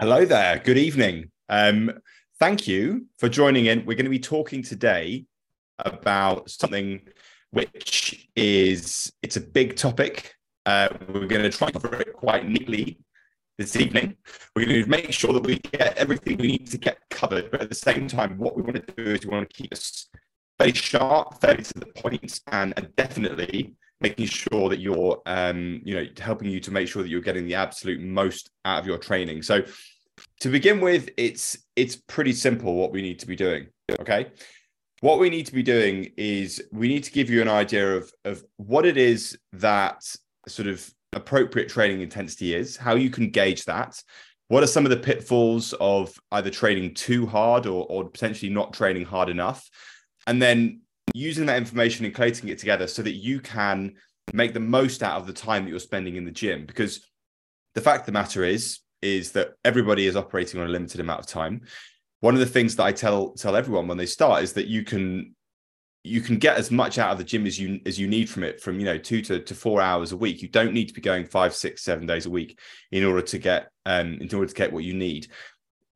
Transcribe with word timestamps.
Hello 0.00 0.24
there. 0.24 0.58
Good 0.58 0.78
evening. 0.78 1.30
Um, 1.50 1.92
thank 2.38 2.66
you 2.66 3.04
for 3.18 3.28
joining 3.28 3.66
in. 3.66 3.80
We're 3.80 3.96
going 3.96 4.06
to 4.06 4.10
be 4.10 4.18
talking 4.18 4.62
today 4.62 5.26
about 5.78 6.48
something 6.48 7.02
which 7.50 8.26
is 8.34 9.12
it's 9.20 9.36
a 9.36 9.42
big 9.42 9.76
topic. 9.76 10.32
Uh, 10.64 10.88
we're 11.08 11.26
going 11.26 11.42
to 11.42 11.50
try 11.50 11.68
and 11.68 11.74
cover 11.74 11.96
it 11.96 12.14
quite 12.14 12.48
neatly 12.48 12.98
this 13.58 13.76
evening. 13.76 14.16
We're 14.56 14.64
going 14.64 14.84
to 14.84 14.88
make 14.88 15.12
sure 15.12 15.34
that 15.34 15.42
we 15.42 15.58
get 15.58 15.98
everything 15.98 16.38
we 16.38 16.46
need 16.46 16.70
to 16.70 16.78
get 16.78 16.96
covered, 17.10 17.50
but 17.50 17.60
at 17.60 17.68
the 17.68 17.74
same 17.74 18.08
time, 18.08 18.38
what 18.38 18.56
we 18.56 18.62
want 18.62 18.76
to 18.76 18.94
do 18.94 19.12
is 19.12 19.26
we 19.26 19.30
want 19.30 19.50
to 19.50 19.54
keep 19.54 19.70
us 19.70 20.08
very 20.58 20.72
sharp, 20.72 21.42
very 21.42 21.62
to 21.62 21.74
the 21.74 21.84
point, 21.84 22.40
and, 22.50 22.72
and 22.78 22.96
definitely 22.96 23.76
making 24.00 24.26
sure 24.26 24.68
that 24.68 24.80
you're 24.80 25.20
um, 25.26 25.80
you 25.84 25.94
know 25.94 26.06
helping 26.18 26.48
you 26.48 26.60
to 26.60 26.70
make 26.70 26.88
sure 26.88 27.02
that 27.02 27.08
you're 27.08 27.20
getting 27.20 27.46
the 27.46 27.54
absolute 27.54 28.00
most 28.00 28.50
out 28.64 28.80
of 28.80 28.86
your 28.86 28.98
training 28.98 29.42
so 29.42 29.62
to 30.40 30.48
begin 30.48 30.80
with 30.80 31.10
it's 31.16 31.58
it's 31.76 31.96
pretty 31.96 32.32
simple 32.32 32.74
what 32.74 32.92
we 32.92 33.02
need 33.02 33.18
to 33.18 33.26
be 33.26 33.36
doing 33.36 33.68
okay? 33.98 34.30
What 35.00 35.18
we 35.18 35.30
need 35.30 35.46
to 35.46 35.54
be 35.54 35.62
doing 35.62 36.12
is 36.16 36.62
we 36.72 36.88
need 36.88 37.04
to 37.04 37.12
give 37.12 37.30
you 37.30 37.40
an 37.40 37.48
idea 37.48 37.96
of 37.96 38.12
of 38.24 38.44
what 38.56 38.86
it 38.86 38.96
is 38.96 39.38
that 39.52 40.04
sort 40.46 40.68
of 40.68 40.88
appropriate 41.12 41.68
training 41.68 42.02
intensity 42.02 42.54
is 42.54 42.76
how 42.76 42.94
you 42.94 43.10
can 43.10 43.30
gauge 43.30 43.64
that. 43.64 44.00
What 44.48 44.62
are 44.62 44.68
some 44.68 44.84
of 44.84 44.90
the 44.90 44.96
pitfalls 44.96 45.72
of 45.74 46.12
either 46.32 46.50
training 46.50 46.94
too 46.94 47.26
hard 47.26 47.66
or, 47.66 47.86
or 47.88 48.08
potentially 48.08 48.52
not 48.52 48.72
training 48.72 49.04
hard 49.04 49.28
enough? 49.28 49.68
And 50.26 50.42
then 50.42 50.82
using 51.14 51.46
that 51.46 51.56
information 51.56 52.04
and 52.04 52.14
collating 52.14 52.48
it 52.48 52.58
together 52.58 52.86
so 52.86 53.02
that 53.02 53.14
you 53.14 53.40
can 53.40 53.94
make 54.32 54.52
the 54.52 54.60
most 54.60 55.02
out 55.02 55.20
of 55.20 55.26
the 55.26 55.32
time 55.32 55.64
that 55.64 55.70
you're 55.70 55.78
spending 55.78 56.16
in 56.16 56.24
the 56.24 56.30
gym. 56.30 56.66
Because 56.66 57.08
the 57.74 57.80
fact 57.80 58.00
of 58.00 58.06
the 58.06 58.12
matter 58.12 58.44
is 58.44 58.80
is 59.02 59.32
that 59.32 59.52
everybody 59.64 60.06
is 60.06 60.16
operating 60.16 60.60
on 60.60 60.66
a 60.66 60.70
limited 60.70 61.00
amount 61.00 61.20
of 61.20 61.26
time. 61.26 61.62
One 62.20 62.34
of 62.34 62.40
the 62.40 62.46
things 62.46 62.76
that 62.76 62.84
i 62.84 62.92
tell 62.92 63.30
tell 63.30 63.56
everyone 63.56 63.88
when 63.88 63.96
they 63.98 64.06
start 64.06 64.42
is 64.42 64.52
that 64.54 64.66
you 64.66 64.84
can 64.84 65.34
you 66.02 66.20
can 66.20 66.38
get 66.38 66.56
as 66.56 66.70
much 66.70 66.98
out 66.98 67.12
of 67.12 67.18
the 67.18 67.24
gym 67.24 67.46
as 67.46 67.58
you 67.58 67.80
as 67.84 67.98
you 67.98 68.08
need 68.08 68.28
from 68.28 68.42
it 68.42 68.60
from 68.60 68.78
you 68.78 68.86
know 68.86 68.96
two 68.96 69.20
to, 69.22 69.40
to 69.40 69.54
four 69.54 69.80
hours 69.80 70.12
a 70.12 70.16
week. 70.16 70.42
You 70.42 70.48
don't 70.48 70.72
need 70.72 70.88
to 70.88 70.94
be 70.94 71.00
going 71.00 71.26
five 71.26 71.54
six 71.54 71.82
seven 71.82 72.06
days 72.06 72.26
a 72.26 72.30
week 72.30 72.58
in 72.90 73.04
order 73.04 73.22
to 73.22 73.38
get 73.38 73.70
um 73.86 74.14
in 74.20 74.34
order 74.34 74.46
to 74.46 74.54
get 74.54 74.72
what 74.72 74.84
you 74.84 74.94
need. 74.94 75.28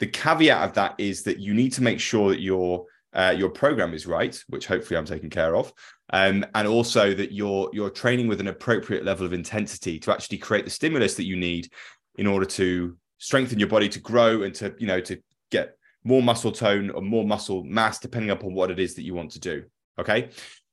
The 0.00 0.06
caveat 0.06 0.68
of 0.68 0.74
that 0.74 0.94
is 0.98 1.22
that 1.22 1.38
you 1.38 1.54
need 1.54 1.72
to 1.74 1.82
make 1.82 2.00
sure 2.00 2.30
that 2.30 2.40
you're 2.40 2.84
uh, 3.14 3.34
your 3.36 3.48
program 3.48 3.94
is 3.94 4.06
right, 4.06 4.42
which 4.48 4.66
hopefully 4.66 4.98
I'm 4.98 5.04
taking 5.04 5.30
care 5.30 5.54
of, 5.54 5.72
um, 6.12 6.44
and 6.54 6.66
also 6.66 7.14
that 7.14 7.32
you're 7.32 7.70
you're 7.72 7.90
training 7.90 8.26
with 8.26 8.40
an 8.40 8.48
appropriate 8.48 9.04
level 9.04 9.24
of 9.24 9.32
intensity 9.32 9.98
to 10.00 10.12
actually 10.12 10.38
create 10.38 10.64
the 10.64 10.70
stimulus 10.70 11.14
that 11.14 11.26
you 11.26 11.36
need 11.36 11.70
in 12.16 12.26
order 12.26 12.46
to 12.46 12.96
strengthen 13.18 13.58
your 13.58 13.68
body 13.68 13.88
to 13.88 14.00
grow 14.00 14.42
and 14.42 14.54
to 14.54 14.74
you 14.78 14.86
know 14.86 15.00
to 15.00 15.20
get 15.50 15.76
more 16.04 16.22
muscle 16.22 16.52
tone 16.52 16.90
or 16.90 17.00
more 17.00 17.24
muscle 17.24 17.64
mass 17.64 17.98
depending 17.98 18.30
upon 18.30 18.54
what 18.54 18.70
it 18.70 18.78
is 18.78 18.94
that 18.94 19.02
you 19.02 19.14
want 19.14 19.30
to 19.32 19.40
do. 19.40 19.64
Okay, 19.98 20.30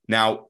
now 0.07 0.47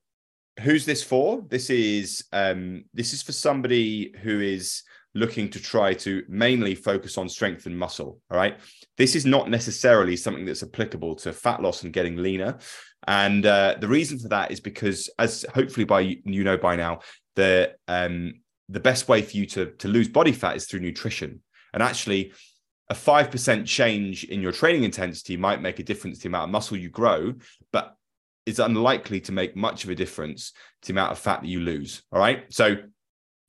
who's 0.62 0.86
this 0.86 1.04
for? 1.04 1.44
This 1.48 1.70
is 1.70 2.24
um, 2.32 2.86
this 2.94 3.14
is 3.14 3.22
for 3.22 3.32
somebody 3.32 4.14
who 4.22 4.42
is 4.42 4.84
looking 5.14 5.50
to 5.50 5.60
try 5.62 5.94
to 5.94 6.24
mainly 6.30 6.74
focus 6.74 7.18
on 7.18 7.28
strength 7.28 7.66
and 7.66 7.78
muscle. 7.78 8.20
All 8.30 8.38
right. 8.38 8.58
This 8.98 9.16
is 9.16 9.26
not 9.26 9.50
necessarily 9.50 10.16
something 10.16 10.46
that's 10.46 10.64
applicable 10.64 11.16
to 11.16 11.34
fat 11.34 11.62
loss 11.62 11.84
and 11.84 11.92
getting 11.92 12.16
leaner. 12.16 12.60
And 13.08 13.46
uh, 13.46 13.76
the 13.80 13.88
reason 13.88 14.20
for 14.20 14.30
that 14.30 14.52
is 14.52 14.60
because, 14.60 15.10
as 15.20 15.46
hopefully 15.54 15.86
by 15.86 16.02
you 16.02 16.44
know 16.44 16.58
by 16.58 16.76
now, 16.76 17.00
the 17.36 17.74
um, 17.88 18.36
the 18.72 18.80
best 18.80 19.08
way 19.08 19.22
for 19.22 19.38
you 19.38 19.46
to 19.46 19.72
to 19.78 19.88
lose 19.88 20.08
body 20.08 20.32
fat 20.32 20.56
is 20.56 20.66
through 20.66 20.80
nutrition. 20.80 21.42
And 21.74 21.84
actually, 21.84 22.34
a 22.90 22.96
five 22.96 23.32
percent 23.32 23.68
change 23.68 24.24
in 24.26 24.42
your 24.42 24.52
training 24.52 24.84
intensity 24.84 25.38
might 25.38 25.62
make 25.62 25.80
a 25.80 25.84
difference 25.84 26.18
to 26.18 26.24
the 26.24 26.30
amount 26.30 26.46
of 26.46 26.52
muscle 26.52 26.78
you 26.78 26.90
grow, 26.90 27.34
but 27.72 27.96
is 28.46 28.60
unlikely 28.60 29.22
to 29.22 29.32
make 29.32 29.56
much 29.56 29.84
of 29.84 29.90
a 29.90 29.96
difference 29.96 30.52
to 30.82 30.88
the 30.88 30.94
amount 30.94 31.12
of 31.12 31.20
fat 31.20 31.42
that 31.42 31.48
you 31.48 31.60
lose. 31.60 32.02
All 32.12 32.20
right. 32.20 32.46
So 32.50 32.76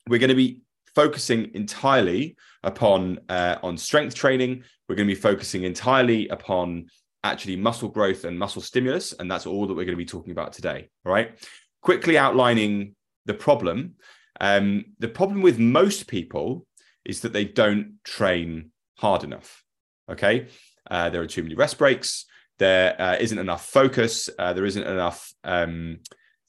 we're 0.09 0.19
going 0.19 0.29
to 0.29 0.35
be 0.35 0.61
focusing 0.95 1.51
entirely 1.55 2.37
upon 2.63 3.21
uh, 3.29 3.57
on 3.63 3.77
strength 3.79 4.15
training. 4.15 4.65
We're 4.89 4.97
going 4.97 5.09
to 5.09 5.15
be 5.15 5.21
focusing 5.21 5.65
entirely 5.65 6.29
upon 6.29 6.87
actually 7.25 7.57
muscle 7.57 7.89
growth 7.89 8.25
and 8.25 8.39
muscle 8.39 8.63
stimulus, 8.63 9.13
and 9.13 9.31
that's 9.31 9.47
all 9.47 9.67
that 9.67 9.75
we're 9.75 9.85
going 9.85 9.97
to 9.99 10.05
be 10.05 10.05
talking 10.05 10.33
about 10.33 10.53
today. 10.53 10.91
All 11.07 11.13
right. 11.13 11.39
Quickly 11.81 12.19
outlining 12.19 12.95
the 13.27 13.35
problem. 13.35 13.95
Um, 14.41 14.85
the 14.99 15.09
problem 15.09 15.43
with 15.43 15.59
most 15.59 16.07
people 16.07 16.67
is 17.05 17.21
that 17.21 17.33
they 17.33 17.45
don't 17.45 17.99
train 18.05 18.71
hard 18.97 19.25
enough. 19.25 19.63
Okay. 20.11 20.49
Uh, 20.91 21.11
there 21.11 21.23
are 21.23 21.27
too 21.27 21.43
many 21.43 21.55
rest 21.55 21.79
breaks. 21.79 22.27
There 22.59 22.95
uh, 23.01 23.17
not 23.21 23.33
enough 23.33 23.67
focus. 23.67 24.29
Uh, 24.39 24.53
there 24.53 24.65
isn't 24.65 24.87
enough 24.87 25.33
um, 25.43 25.99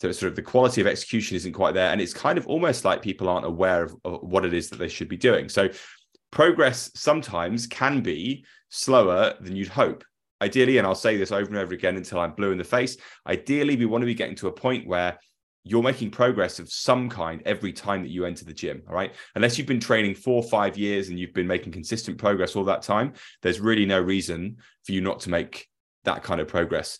so 0.03 0.11
sort 0.11 0.29
of 0.29 0.35
the 0.35 0.41
quality 0.41 0.81
of 0.81 0.87
execution 0.87 1.37
isn't 1.37 1.53
quite 1.53 1.73
there 1.73 1.89
and 1.89 2.01
it's 2.01 2.13
kind 2.13 2.37
of 2.37 2.45
almost 2.45 2.83
like 2.83 3.01
people 3.01 3.29
aren't 3.29 3.45
aware 3.45 3.83
of, 3.83 3.95
of, 4.03 4.21
what 4.21 4.43
it 4.43 4.53
is 4.53 4.69
that 4.69 4.77
they 4.77 4.89
should 4.89 5.07
be 5.07 5.15
doing 5.15 5.47
so 5.47 5.69
progress 6.29 6.91
sometimes 6.93 7.67
can 7.67 8.01
be 8.01 8.43
slower 8.67 9.33
than 9.39 9.55
you'd 9.55 9.69
hope 9.69 10.03
ideally 10.41 10.77
and 10.77 10.85
i'll 10.85 10.93
say 10.93 11.15
this 11.15 11.31
over 11.31 11.47
and 11.47 11.57
over 11.57 11.73
again 11.73 11.95
until 11.95 12.19
i'm 12.19 12.33
blue 12.33 12.51
in 12.51 12.57
the 12.57 12.65
face 12.65 12.97
ideally 13.27 13.77
we 13.77 13.85
want 13.85 14.01
to 14.01 14.05
be 14.05 14.13
getting 14.13 14.35
to 14.35 14.47
a 14.47 14.51
point 14.51 14.85
where 14.85 15.17
you're 15.65 15.83
making 15.83 16.11
progress 16.11 16.59
of 16.59 16.69
some 16.69 17.09
kind 17.09 17.41
every 17.45 17.71
time 17.71 18.01
that 18.01 18.11
you 18.11 18.25
enter 18.25 18.45
the 18.45 18.53
gym 18.53 18.81
all 18.87 18.95
right 18.95 19.13
unless 19.35 19.57
you've 19.57 19.67
been 19.67 19.79
training 19.79 20.13
four 20.13 20.43
or 20.43 20.49
five 20.49 20.77
years 20.77 21.09
and 21.09 21.19
you've 21.19 21.33
been 21.33 21.47
making 21.47 21.71
consistent 21.71 22.17
progress 22.17 22.55
all 22.55 22.63
that 22.63 22.81
time 22.81 23.13
there's 23.41 23.59
really 23.59 23.85
no 23.85 23.99
reason 23.99 24.57
for 24.85 24.91
you 24.91 25.01
not 25.01 25.19
to 25.19 25.29
make 25.29 25.67
that 26.03 26.23
kind 26.23 26.41
of 26.41 26.47
progress 26.47 26.99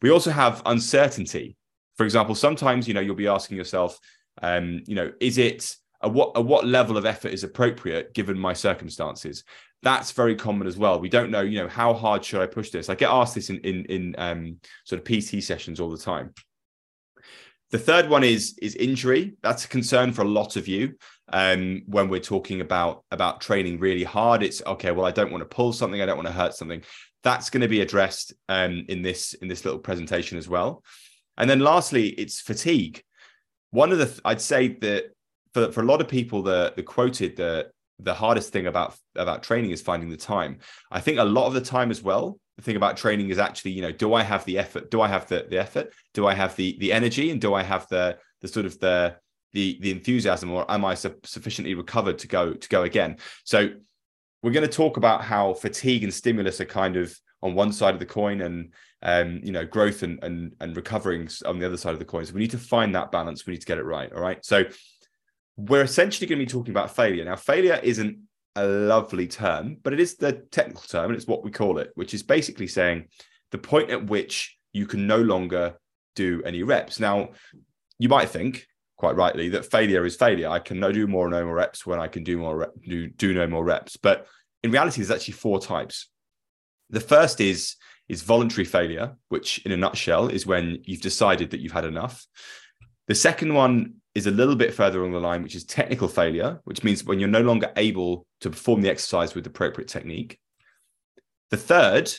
we 0.00 0.10
also 0.10 0.30
have 0.30 0.62
uncertainty 0.66 1.56
for 1.96 2.04
example, 2.04 2.34
sometimes 2.34 2.88
you 2.88 2.94
know 2.94 3.00
you'll 3.00 3.14
be 3.14 3.28
asking 3.28 3.56
yourself, 3.56 3.98
um, 4.42 4.82
you 4.86 4.94
know, 4.94 5.12
is 5.20 5.38
it 5.38 5.76
a 6.00 6.08
what 6.08 6.32
a 6.34 6.40
what 6.40 6.66
level 6.66 6.96
of 6.96 7.06
effort 7.06 7.28
is 7.28 7.44
appropriate 7.44 8.14
given 8.14 8.38
my 8.38 8.52
circumstances? 8.52 9.44
That's 9.82 10.12
very 10.12 10.36
common 10.36 10.66
as 10.66 10.76
well. 10.76 11.00
We 11.00 11.08
don't 11.08 11.30
know, 11.30 11.40
you 11.40 11.58
know, 11.58 11.68
how 11.68 11.92
hard 11.92 12.24
should 12.24 12.40
I 12.40 12.46
push 12.46 12.70
this? 12.70 12.88
I 12.88 12.94
get 12.94 13.10
asked 13.10 13.34
this 13.34 13.50
in 13.50 13.58
in 13.58 13.84
in 13.86 14.14
um, 14.18 14.56
sort 14.84 15.00
of 15.00 15.04
PT 15.04 15.42
sessions 15.42 15.80
all 15.80 15.90
the 15.90 15.98
time. 15.98 16.32
The 17.72 17.78
third 17.78 18.10
one 18.10 18.22
is 18.22 18.56
is 18.60 18.76
injury. 18.76 19.32
That's 19.42 19.64
a 19.64 19.68
concern 19.68 20.12
for 20.12 20.22
a 20.22 20.28
lot 20.28 20.56
of 20.56 20.68
you 20.68 20.94
um, 21.32 21.82
when 21.86 22.10
we're 22.10 22.20
talking 22.20 22.60
about 22.60 23.04
about 23.10 23.40
training 23.40 23.78
really 23.78 24.04
hard. 24.04 24.42
It's 24.42 24.62
okay. 24.66 24.90
Well, 24.90 25.06
I 25.06 25.10
don't 25.10 25.32
want 25.32 25.40
to 25.40 25.56
pull 25.56 25.72
something. 25.72 26.00
I 26.00 26.06
don't 26.06 26.18
want 26.18 26.28
to 26.28 26.34
hurt 26.34 26.54
something. 26.54 26.82
That's 27.22 27.48
going 27.48 27.62
to 27.62 27.68
be 27.68 27.80
addressed 27.80 28.34
um, 28.50 28.84
in 28.88 29.00
this 29.00 29.32
in 29.32 29.48
this 29.48 29.64
little 29.64 29.80
presentation 29.80 30.36
as 30.36 30.50
well. 30.50 30.84
And 31.38 31.48
then 31.48 31.60
lastly, 31.60 32.08
it's 32.08 32.42
fatigue. 32.42 33.02
One 33.70 33.90
of 33.90 33.96
the 33.96 34.20
I'd 34.22 34.42
say 34.42 34.68
that 34.82 35.04
for, 35.54 35.72
for 35.72 35.80
a 35.80 35.86
lot 35.86 36.02
of 36.02 36.08
people, 36.08 36.42
the 36.42 36.74
the 36.76 36.82
quoted 36.82 37.36
the 37.36 37.70
the 37.98 38.12
hardest 38.12 38.52
thing 38.52 38.66
about 38.66 38.96
about 39.16 39.42
training 39.42 39.70
is 39.70 39.80
finding 39.80 40.10
the 40.10 40.16
time. 40.18 40.58
I 40.90 41.00
think 41.00 41.18
a 41.18 41.24
lot 41.24 41.46
of 41.46 41.54
the 41.54 41.62
time 41.62 41.90
as 41.90 42.02
well. 42.02 42.38
The 42.56 42.62
thing 42.62 42.76
about 42.76 42.96
training 42.96 43.30
is 43.30 43.38
actually, 43.38 43.72
you 43.72 43.82
know, 43.82 43.92
do 43.92 44.14
I 44.14 44.22
have 44.22 44.44
the 44.44 44.58
effort? 44.58 44.90
Do 44.90 45.00
I 45.00 45.08
have 45.08 45.26
the 45.26 45.46
the 45.48 45.58
effort? 45.58 45.92
Do 46.14 46.26
I 46.26 46.34
have 46.34 46.54
the 46.56 46.76
the 46.78 46.92
energy? 46.92 47.30
And 47.30 47.40
do 47.40 47.54
I 47.54 47.62
have 47.62 47.88
the 47.88 48.18
the 48.40 48.48
sort 48.48 48.66
of 48.66 48.78
the 48.78 49.16
the 49.52 49.78
the 49.80 49.90
enthusiasm, 49.90 50.50
or 50.50 50.70
am 50.70 50.84
I 50.84 50.94
su- 50.94 51.14
sufficiently 51.24 51.74
recovered 51.74 52.18
to 52.18 52.28
go 52.28 52.52
to 52.52 52.68
go 52.68 52.82
again? 52.82 53.16
So 53.44 53.70
we're 54.42 54.52
going 54.52 54.68
to 54.68 54.72
talk 54.72 54.96
about 54.96 55.22
how 55.22 55.54
fatigue 55.54 56.04
and 56.04 56.12
stimulus 56.12 56.60
are 56.60 56.66
kind 56.66 56.96
of 56.96 57.16
on 57.42 57.54
one 57.54 57.72
side 57.72 57.94
of 57.94 58.00
the 58.00 58.06
coin 58.06 58.40
and 58.40 58.72
um, 59.02 59.40
you 59.42 59.52
know 59.52 59.64
growth 59.64 60.02
and, 60.02 60.22
and 60.22 60.54
and 60.60 60.76
recovering 60.76 61.28
on 61.44 61.58
the 61.58 61.66
other 61.66 61.76
side 61.76 61.92
of 61.92 61.98
the 61.98 62.04
coin 62.04 62.24
so 62.24 62.32
we 62.34 62.40
need 62.40 62.50
to 62.50 62.58
find 62.58 62.94
that 62.94 63.10
balance 63.10 63.46
we 63.46 63.52
need 63.52 63.60
to 63.60 63.66
get 63.66 63.78
it 63.78 63.84
right 63.84 64.12
all 64.12 64.20
right 64.20 64.44
so 64.44 64.64
we're 65.56 65.82
essentially 65.82 66.26
going 66.26 66.38
to 66.38 66.44
be 66.44 66.50
talking 66.50 66.72
about 66.72 66.94
failure 66.94 67.24
now 67.24 67.34
failure 67.34 67.80
isn't 67.82 68.18
a 68.56 68.66
lovely 68.66 69.26
term 69.26 69.76
but 69.82 69.92
it 69.92 70.00
is 70.00 70.16
the 70.16 70.32
technical 70.50 70.82
term 70.82 71.06
and 71.06 71.16
it's 71.16 71.26
what 71.26 71.42
we 71.42 71.50
call 71.50 71.78
it 71.78 71.90
which 71.94 72.12
is 72.12 72.22
basically 72.22 72.66
saying 72.66 73.06
the 73.50 73.58
point 73.58 73.90
at 73.90 74.06
which 74.06 74.58
you 74.72 74.86
can 74.86 75.06
no 75.06 75.18
longer 75.18 75.76
do 76.16 76.42
any 76.44 76.62
reps. 76.62 76.98
Now 76.98 77.30
you 77.98 78.08
might 78.08 78.28
think 78.28 78.66
quite 78.96 79.16
rightly 79.16 79.50
that 79.50 79.70
failure 79.70 80.04
is 80.04 80.16
failure. 80.16 80.48
I 80.48 80.58
can 80.58 80.80
no 80.80 80.90
do 80.92 81.06
more 81.06 81.28
no 81.28 81.44
more 81.44 81.54
reps 81.54 81.86
when 81.86 82.00
i 82.00 82.08
can 82.08 82.24
do 82.24 82.38
more 82.38 82.56
rep, 82.56 82.72
do, 82.86 83.08
do 83.08 83.34
no 83.34 83.46
more 83.46 83.64
reps. 83.64 83.96
But 83.96 84.26
in 84.62 84.70
reality 84.70 85.00
there's 85.00 85.10
actually 85.10 85.34
four 85.34 85.60
types. 85.60 86.08
The 86.90 87.00
first 87.00 87.40
is 87.40 87.76
is 88.08 88.22
voluntary 88.22 88.64
failure, 88.64 89.16
which 89.28 89.64
in 89.64 89.72
a 89.72 89.76
nutshell 89.76 90.28
is 90.28 90.46
when 90.46 90.78
you've 90.84 91.00
decided 91.00 91.50
that 91.50 91.60
you've 91.60 91.72
had 91.72 91.84
enough. 91.84 92.26
The 93.08 93.14
second 93.14 93.54
one 93.54 93.94
is 94.14 94.26
a 94.26 94.30
little 94.30 94.56
bit 94.56 94.74
further 94.74 95.00
along 95.00 95.12
the 95.12 95.20
line, 95.20 95.42
which 95.42 95.54
is 95.54 95.64
technical 95.64 96.08
failure, 96.08 96.60
which 96.64 96.84
means 96.84 97.04
when 97.04 97.18
you're 97.18 97.28
no 97.28 97.40
longer 97.40 97.72
able 97.76 98.26
to 98.40 98.50
perform 98.50 98.82
the 98.82 98.90
exercise 98.90 99.34
with 99.34 99.46
appropriate 99.46 99.88
technique. 99.88 100.38
The 101.50 101.56
third 101.56 102.12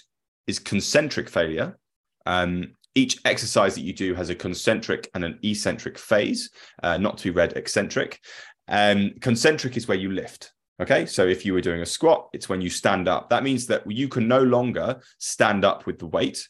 is 0.48 0.60
concentric 0.60 1.30
failure. 1.30 1.78
Um, 2.26 2.76
each 2.96 3.20
exercise 3.26 3.76
that 3.76 3.82
you 3.82 3.94
do 3.94 4.14
has 4.14 4.30
a 4.30 4.36
concentric 4.36 5.10
and 5.14 5.24
an 5.24 5.40
eccentric 5.44 5.98
phase, 5.98 6.52
uh, 6.82 6.98
not 6.98 7.18
to 7.20 7.26
be 7.26 7.30
read 7.32 7.54
eccentric. 7.54 8.20
Um, 8.68 9.14
concentric 9.20 9.78
is 9.78 9.88
where 9.88 9.98
you 9.98 10.12
lift. 10.12 10.54
Okay. 10.82 11.06
So 11.06 11.26
if 11.28 11.46
you 11.46 11.54
were 11.54 11.62
doing 11.62 11.82
a 11.82 11.86
squat, 11.86 12.30
it's 12.34 12.50
when 12.50 12.62
you 12.62 12.70
stand 12.70 13.08
up. 13.08 13.30
That 13.30 13.44
means 13.44 13.68
that 13.68 13.90
you 13.90 14.08
can 14.08 14.28
no 14.28 14.42
longer 14.42 15.02
stand 15.18 15.64
up 15.66 15.86
with 15.86 16.00
the 16.00 16.08
weight. 16.08 16.48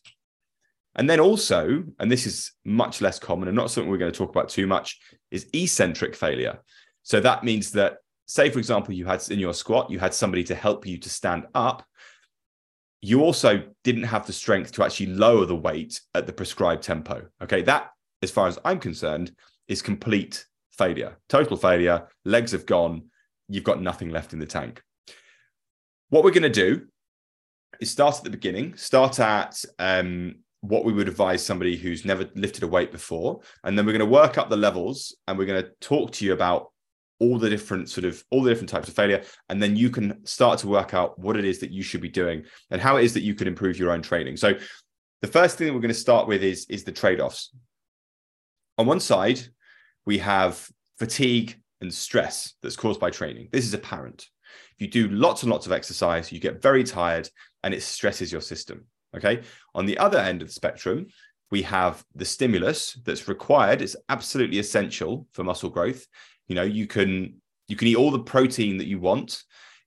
And 0.95 1.09
then 1.09 1.19
also, 1.19 1.83
and 1.99 2.11
this 2.11 2.27
is 2.27 2.51
much 2.65 3.01
less 3.01 3.17
common 3.17 3.47
and 3.47 3.57
not 3.57 3.71
something 3.71 3.89
we're 3.89 3.97
going 3.97 4.11
to 4.11 4.17
talk 4.17 4.29
about 4.29 4.49
too 4.49 4.67
much, 4.67 4.99
is 5.31 5.47
eccentric 5.53 6.15
failure. 6.15 6.59
So 7.01 7.19
that 7.19 7.43
means 7.43 7.71
that, 7.71 7.97
say, 8.27 8.49
for 8.49 8.59
example, 8.59 8.93
you 8.93 9.05
had 9.05 9.23
in 9.31 9.39
your 9.39 9.53
squat, 9.53 9.89
you 9.89 9.99
had 9.99 10.13
somebody 10.13 10.43
to 10.45 10.55
help 10.55 10.85
you 10.85 10.97
to 10.99 11.09
stand 11.09 11.47
up. 11.55 11.83
You 13.01 13.21
also 13.21 13.63
didn't 13.83 14.03
have 14.03 14.25
the 14.25 14.33
strength 14.33 14.71
to 14.73 14.83
actually 14.83 15.07
lower 15.07 15.45
the 15.45 15.55
weight 15.55 15.99
at 16.13 16.27
the 16.27 16.33
prescribed 16.33 16.83
tempo. 16.83 17.27
Okay. 17.41 17.61
That, 17.63 17.89
as 18.21 18.31
far 18.31 18.47
as 18.47 18.59
I'm 18.63 18.79
concerned, 18.79 19.35
is 19.67 19.81
complete 19.81 20.45
failure, 20.77 21.17
total 21.27 21.57
failure. 21.57 22.07
Legs 22.23 22.51
have 22.51 22.65
gone. 22.65 23.09
You've 23.49 23.63
got 23.63 23.81
nothing 23.81 24.09
left 24.09 24.33
in 24.33 24.39
the 24.39 24.45
tank. 24.45 24.81
What 26.09 26.23
we're 26.23 26.31
going 26.31 26.43
to 26.43 26.49
do 26.49 26.85
is 27.79 27.89
start 27.89 28.17
at 28.17 28.23
the 28.23 28.29
beginning, 28.29 28.75
start 28.77 29.19
at 29.19 29.63
um, 29.79 30.35
what 30.63 30.85
we 30.85 30.93
would 30.93 31.07
advise 31.07 31.45
somebody 31.45 31.75
who's 31.75 32.05
never 32.05 32.29
lifted 32.35 32.63
a 32.63 32.67
weight 32.67 32.91
before. 32.91 33.41
And 33.63 33.77
then 33.77 33.85
we're 33.85 33.91
going 33.91 33.99
to 33.99 34.05
work 34.05 34.37
up 34.37 34.49
the 34.49 34.57
levels 34.57 35.15
and 35.27 35.37
we're 35.37 35.45
going 35.45 35.63
to 35.63 35.69
talk 35.81 36.11
to 36.13 36.25
you 36.25 36.33
about 36.33 36.71
all 37.19 37.37
the 37.37 37.49
different 37.49 37.89
sort 37.89 38.05
of 38.05 38.23
all 38.31 38.41
the 38.41 38.49
different 38.49 38.69
types 38.69 38.87
of 38.87 38.95
failure 38.95 39.23
and 39.47 39.61
then 39.61 39.75
you 39.75 39.89
can 39.89 40.25
start 40.25 40.59
to 40.59 40.67
work 40.67 40.93
out 40.93 41.17
what 41.19 41.37
it 41.37 41.45
is 41.45 41.59
that 41.59 41.69
you 41.69 41.83
should 41.83 42.01
be 42.01 42.09
doing 42.09 42.43
and 42.71 42.81
how 42.81 42.97
it 42.97 43.03
is 43.03 43.13
that 43.13 43.21
you 43.21 43.35
can 43.35 43.47
improve 43.47 43.77
your 43.77 43.91
own 43.91 44.01
training 44.01 44.35
so 44.35 44.51
the 45.21 45.27
first 45.27 45.57
thing 45.57 45.67
that 45.67 45.73
we're 45.73 45.79
going 45.79 45.89
to 45.89 45.93
start 45.93 46.27
with 46.27 46.43
is 46.43 46.65
is 46.69 46.83
the 46.83 46.91
trade-offs 46.91 47.53
on 48.79 48.87
one 48.87 48.99
side 48.99 49.39
we 50.05 50.17
have 50.17 50.67
fatigue 50.97 51.55
and 51.81 51.93
stress 51.93 52.53
that's 52.63 52.75
caused 52.75 52.99
by 52.99 53.09
training. 53.09 53.49
This 53.51 53.65
is 53.65 53.73
apparent. 53.73 54.27
If 54.75 54.81
you 54.81 54.87
do 54.87 55.09
lots 55.09 55.43
and 55.43 55.51
lots 55.51 55.65
of 55.65 55.71
exercise, 55.71 56.31
you 56.31 56.39
get 56.39 56.61
very 56.61 56.83
tired 56.83 57.29
and 57.63 57.73
it 57.73 57.83
stresses 57.83 58.31
your 58.31 58.41
system. 58.41 58.85
Okay. 59.15 59.41
On 59.75 59.85
the 59.85 59.97
other 59.97 60.17
end 60.17 60.41
of 60.41 60.47
the 60.47 60.53
spectrum, 60.53 61.07
we 61.51 61.61
have 61.61 62.03
the 62.15 62.25
stimulus 62.25 62.99
that's 63.05 63.27
required. 63.27 63.81
It's 63.81 63.95
absolutely 64.09 64.59
essential 64.59 65.27
for 65.33 65.43
muscle 65.43 65.69
growth. 65.69 66.07
You 66.47 66.55
know, 66.55 66.63
you 66.63 66.87
can 66.87 67.41
you 67.67 67.75
can 67.75 67.87
eat 67.87 67.95
all 67.95 68.11
the 68.11 68.19
protein 68.19 68.77
that 68.77 68.87
you 68.87 68.99
want. 68.99 69.43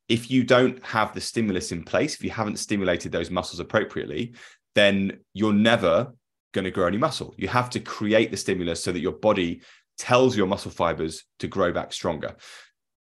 If 0.08 0.30
you 0.30 0.44
don't 0.44 0.82
have 0.84 1.12
the 1.12 1.20
stimulus 1.20 1.72
in 1.72 1.82
place, 1.82 2.14
if 2.14 2.22
you 2.22 2.30
haven't 2.30 2.58
stimulated 2.58 3.10
those 3.10 3.30
muscles 3.30 3.58
appropriately, 3.58 4.34
then 4.76 5.18
you're 5.34 5.52
never 5.52 6.14
going 6.52 6.64
to 6.64 6.70
grow 6.70 6.86
any 6.86 6.96
muscle. 6.96 7.34
You 7.36 7.48
have 7.48 7.68
to 7.70 7.80
create 7.80 8.30
the 8.30 8.36
stimulus 8.36 8.84
so 8.84 8.92
that 8.92 9.00
your 9.00 9.12
body 9.12 9.62
tells 9.98 10.36
your 10.36 10.46
muscle 10.46 10.70
fibers 10.70 11.24
to 11.40 11.48
grow 11.48 11.72
back 11.72 11.92
stronger. 11.92 12.36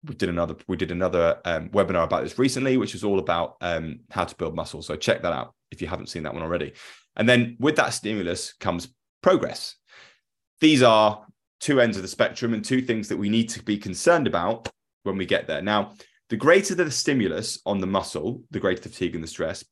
We 0.05 0.15
did 0.15 0.31
another 0.31 0.57
we 0.69 0.77
did 0.77 0.91
another 0.91 1.39
um, 1.45 1.69
webinar 1.69 2.05
about 2.05 2.23
this 2.23 2.39
recently, 2.39 2.79
which 2.79 2.95
is 2.95 3.05
all 3.05 3.19
about 3.19 3.57
um, 3.61 4.01
how 4.11 4.25
to 4.25 4.35
build 4.37 4.55
muscle. 4.55 4.81
So 4.81 4.97
check 4.97 5.23
that 5.23 5.33
out 5.33 5.55
if 5.75 5.83
you 5.83 5.89
haven't 5.89 6.09
seen 6.09 6.23
that 6.23 6.33
one 6.33 6.43
already. 6.43 6.73
And 7.17 7.29
then 7.29 7.57
with 7.61 7.77
that 7.77 7.93
stimulus 7.93 8.55
comes 8.55 8.89
progress. 9.23 9.77
These 10.61 10.83
are 10.83 11.27
two 11.61 11.81
ends 11.81 11.97
of 11.97 12.03
the 12.03 12.09
spectrum 12.09 12.55
and 12.55 12.65
two 12.65 12.81
things 12.81 13.09
that 13.09 13.17
we 13.17 13.29
need 13.29 13.49
to 13.51 13.63
be 13.63 13.77
concerned 13.77 14.27
about 14.27 14.69
when 15.03 15.17
we 15.17 15.27
get 15.27 15.47
there. 15.47 15.63
Now, 15.63 15.93
the 16.31 16.37
greater 16.37 16.75
the 16.75 16.91
stimulus 16.91 17.61
on 17.67 17.81
the 17.81 17.87
muscle, 17.87 18.43
the 18.51 18.61
greater 18.61 18.83
the 18.83 18.89
fatigue 18.89 19.15
and 19.15 19.23
the 19.23 19.29
stress. 19.29 19.65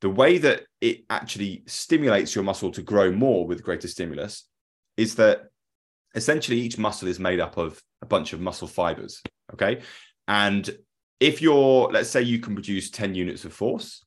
The 0.00 0.10
way 0.10 0.38
that 0.38 0.62
it 0.80 1.04
actually 1.10 1.62
stimulates 1.66 2.34
your 2.34 2.44
muscle 2.44 2.70
to 2.72 2.82
grow 2.82 3.12
more 3.12 3.46
with 3.46 3.62
greater 3.62 3.88
stimulus 3.88 4.46
is 4.96 5.16
that 5.16 5.50
essentially 6.14 6.58
each 6.58 6.78
muscle 6.78 7.08
is 7.08 7.20
made 7.20 7.40
up 7.40 7.56
of 7.56 7.82
a 8.02 8.06
bunch 8.06 8.32
of 8.32 8.40
muscle 8.40 8.68
fibers. 8.68 9.22
Okay. 9.52 9.82
And 10.26 10.70
if 11.18 11.42
you're, 11.42 11.90
let's 11.92 12.08
say 12.08 12.22
you 12.22 12.38
can 12.38 12.54
produce 12.54 12.90
10 12.90 13.14
units 13.14 13.44
of 13.44 13.52
force 13.52 14.04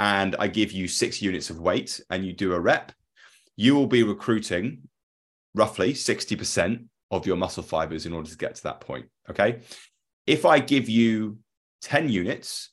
and 0.00 0.34
I 0.38 0.48
give 0.48 0.72
you 0.72 0.88
six 0.88 1.22
units 1.22 1.50
of 1.50 1.60
weight 1.60 2.00
and 2.10 2.24
you 2.24 2.32
do 2.32 2.52
a 2.52 2.60
rep, 2.60 2.92
you 3.56 3.74
will 3.74 3.86
be 3.86 4.02
recruiting 4.02 4.88
roughly 5.54 5.92
60% 5.92 6.86
of 7.10 7.26
your 7.26 7.36
muscle 7.36 7.62
fibers 7.62 8.06
in 8.06 8.12
order 8.12 8.28
to 8.28 8.36
get 8.36 8.56
to 8.56 8.62
that 8.64 8.80
point. 8.80 9.06
Okay. 9.30 9.60
If 10.26 10.44
I 10.44 10.58
give 10.58 10.88
you 10.88 11.38
10 11.82 12.08
units, 12.08 12.70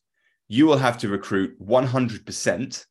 you 0.48 0.66
will 0.66 0.78
have 0.78 0.98
to 1.00 1.10
recruit 1.10 1.62
100% 1.62 2.86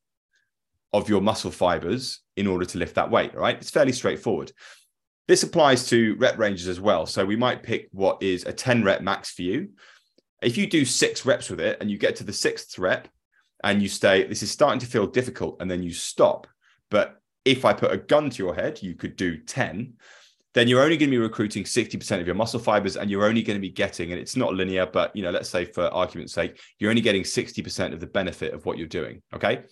of 0.92 1.08
your 1.08 1.20
muscle 1.20 1.50
fibers 1.50 2.20
in 2.36 2.46
order 2.46 2.64
to 2.64 2.78
lift 2.78 2.94
that 2.94 3.10
weight. 3.10 3.34
Right. 3.34 3.56
It's 3.56 3.70
fairly 3.70 3.92
straightforward. 3.92 4.52
This 5.28 5.42
applies 5.42 5.86
to 5.88 6.16
rep 6.16 6.38
ranges 6.38 6.68
as 6.68 6.80
well. 6.80 7.06
So 7.06 7.24
we 7.24 7.36
might 7.36 7.62
pick 7.62 7.88
what 7.92 8.22
is 8.22 8.44
a 8.44 8.52
10 8.52 8.82
rep 8.82 9.00
max 9.00 9.30
for 9.30 9.42
you. 9.42 9.70
If 10.42 10.56
you 10.56 10.66
do 10.66 10.84
six 10.84 11.26
reps 11.26 11.50
with 11.50 11.60
it 11.60 11.78
and 11.80 11.90
you 11.90 11.98
get 11.98 12.16
to 12.16 12.24
the 12.24 12.32
sixth 12.32 12.78
rep 12.78 13.08
and 13.64 13.82
you 13.82 13.88
say, 13.88 14.26
this 14.26 14.42
is 14.42 14.50
starting 14.50 14.80
to 14.80 14.86
feel 14.86 15.06
difficult, 15.06 15.56
and 15.60 15.70
then 15.70 15.82
you 15.82 15.92
stop. 15.92 16.46
But 16.90 17.20
if 17.44 17.64
I 17.64 17.72
put 17.72 17.92
a 17.92 17.96
gun 17.96 18.30
to 18.30 18.42
your 18.42 18.54
head, 18.54 18.82
you 18.82 18.94
could 18.94 19.16
do 19.16 19.38
10 19.38 19.94
then 20.52 20.66
you're 20.66 20.82
only 20.82 20.96
going 20.96 21.08
to 21.08 21.16
be 21.16 21.18
recruiting 21.18 21.62
60% 21.62 22.20
of 22.20 22.26
your 22.26 22.34
muscle 22.34 22.58
fibers 22.58 22.96
and 22.96 23.08
you're 23.08 23.24
only 23.24 23.40
going 23.40 23.56
to 23.56 23.60
be 23.60 23.70
getting 23.70 24.10
and 24.10 24.20
it's 24.20 24.34
not 24.34 24.52
linear 24.52 24.84
but 24.84 25.14
you 25.14 25.22
know 25.22 25.30
let's 25.30 25.48
say 25.48 25.64
for 25.64 25.84
argument's 25.94 26.32
sake 26.32 26.60
you're 26.78 26.90
only 26.90 27.02
getting 27.02 27.22
60% 27.22 27.92
of 27.92 28.00
the 28.00 28.06
benefit 28.08 28.52
of 28.52 28.66
what 28.66 28.76
you're 28.76 28.88
doing 28.88 29.22
okay 29.32 29.62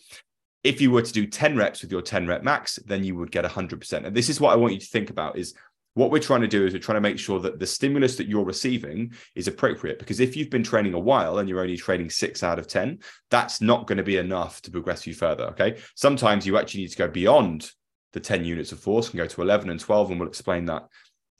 if 0.64 0.80
you 0.80 0.90
were 0.90 1.02
to 1.02 1.12
do 1.12 1.26
10 1.26 1.56
reps 1.56 1.82
with 1.82 1.92
your 1.92 2.02
10 2.02 2.26
rep 2.26 2.42
max, 2.42 2.78
then 2.84 3.04
you 3.04 3.14
would 3.16 3.30
get 3.30 3.44
100%. 3.44 4.04
And 4.04 4.14
this 4.14 4.28
is 4.28 4.40
what 4.40 4.52
I 4.52 4.56
want 4.56 4.74
you 4.74 4.80
to 4.80 4.86
think 4.86 5.10
about 5.10 5.38
is 5.38 5.54
what 5.98 6.12
we're 6.12 6.20
trying 6.20 6.42
to 6.42 6.46
do 6.46 6.64
is 6.64 6.72
we're 6.72 6.78
trying 6.78 6.94
to 6.94 7.00
make 7.00 7.18
sure 7.18 7.40
that 7.40 7.58
the 7.58 7.66
stimulus 7.66 8.14
that 8.14 8.28
you're 8.28 8.44
receiving 8.44 9.12
is 9.34 9.48
appropriate. 9.48 9.98
Because 9.98 10.20
if 10.20 10.36
you've 10.36 10.48
been 10.48 10.62
training 10.62 10.94
a 10.94 10.98
while 10.98 11.38
and 11.38 11.48
you're 11.48 11.60
only 11.60 11.76
training 11.76 12.08
six 12.08 12.44
out 12.44 12.56
of 12.56 12.68
10, 12.68 13.00
that's 13.30 13.60
not 13.60 13.88
going 13.88 13.96
to 13.98 14.04
be 14.04 14.16
enough 14.16 14.62
to 14.62 14.70
progress 14.70 15.08
you 15.08 15.12
further. 15.12 15.46
Okay. 15.46 15.76
Sometimes 15.96 16.46
you 16.46 16.56
actually 16.56 16.82
need 16.82 16.92
to 16.92 16.98
go 16.98 17.08
beyond 17.08 17.72
the 18.12 18.20
10 18.20 18.44
units 18.44 18.70
of 18.70 18.78
force 18.78 19.08
and 19.08 19.16
go 19.16 19.26
to 19.26 19.42
11 19.42 19.70
and 19.70 19.80
12. 19.80 20.12
And 20.12 20.20
we'll 20.20 20.28
explain 20.28 20.66
that 20.66 20.86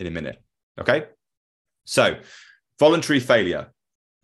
in 0.01 0.09
a 0.09 0.11
minute. 0.11 0.43
Okay. 0.81 1.07
So 1.85 2.19
voluntary 2.81 3.21
failure. 3.21 3.69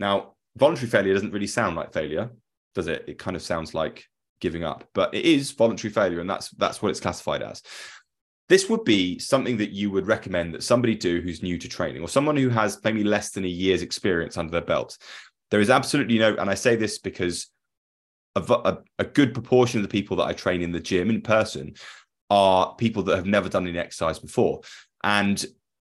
Now, 0.00 0.34
voluntary 0.56 0.90
failure 0.90 1.14
doesn't 1.14 1.32
really 1.32 1.46
sound 1.46 1.76
like 1.76 1.92
failure, 1.92 2.30
does 2.74 2.88
it? 2.88 3.04
It 3.06 3.20
kind 3.20 3.36
of 3.36 3.42
sounds 3.42 3.72
like 3.72 4.04
giving 4.40 4.64
up, 4.64 4.84
but 4.94 5.14
it 5.14 5.24
is 5.24 5.52
voluntary 5.52 5.92
failure, 5.92 6.20
and 6.20 6.28
that's 6.28 6.50
that's 6.50 6.82
what 6.82 6.90
it's 6.90 7.00
classified 7.00 7.42
as. 7.42 7.62
This 8.48 8.68
would 8.68 8.84
be 8.84 9.18
something 9.18 9.56
that 9.56 9.70
you 9.70 9.90
would 9.90 10.06
recommend 10.06 10.52
that 10.52 10.62
somebody 10.62 10.94
do 10.94 11.20
who's 11.20 11.42
new 11.42 11.58
to 11.58 11.68
training, 11.68 12.02
or 12.02 12.08
someone 12.08 12.36
who 12.36 12.50
has 12.50 12.78
maybe 12.84 13.02
less 13.02 13.30
than 13.30 13.44
a 13.44 13.48
year's 13.48 13.82
experience 13.82 14.36
under 14.36 14.52
their 14.52 14.60
belt. 14.60 14.98
There 15.50 15.60
is 15.60 15.70
absolutely 15.70 16.18
no, 16.18 16.36
and 16.36 16.50
I 16.50 16.54
say 16.54 16.76
this 16.76 16.98
because 16.98 17.48
a, 18.34 18.40
a, 18.40 18.78
a 18.98 19.04
good 19.04 19.32
proportion 19.32 19.78
of 19.78 19.82
the 19.82 19.92
people 19.92 20.16
that 20.18 20.26
I 20.26 20.32
train 20.32 20.62
in 20.62 20.72
the 20.72 20.80
gym 20.80 21.08
in 21.08 21.22
person 21.22 21.74
are 22.28 22.74
people 22.76 23.02
that 23.04 23.16
have 23.16 23.26
never 23.26 23.48
done 23.48 23.66
any 23.66 23.78
exercise 23.78 24.18
before, 24.18 24.60
and 25.02 25.44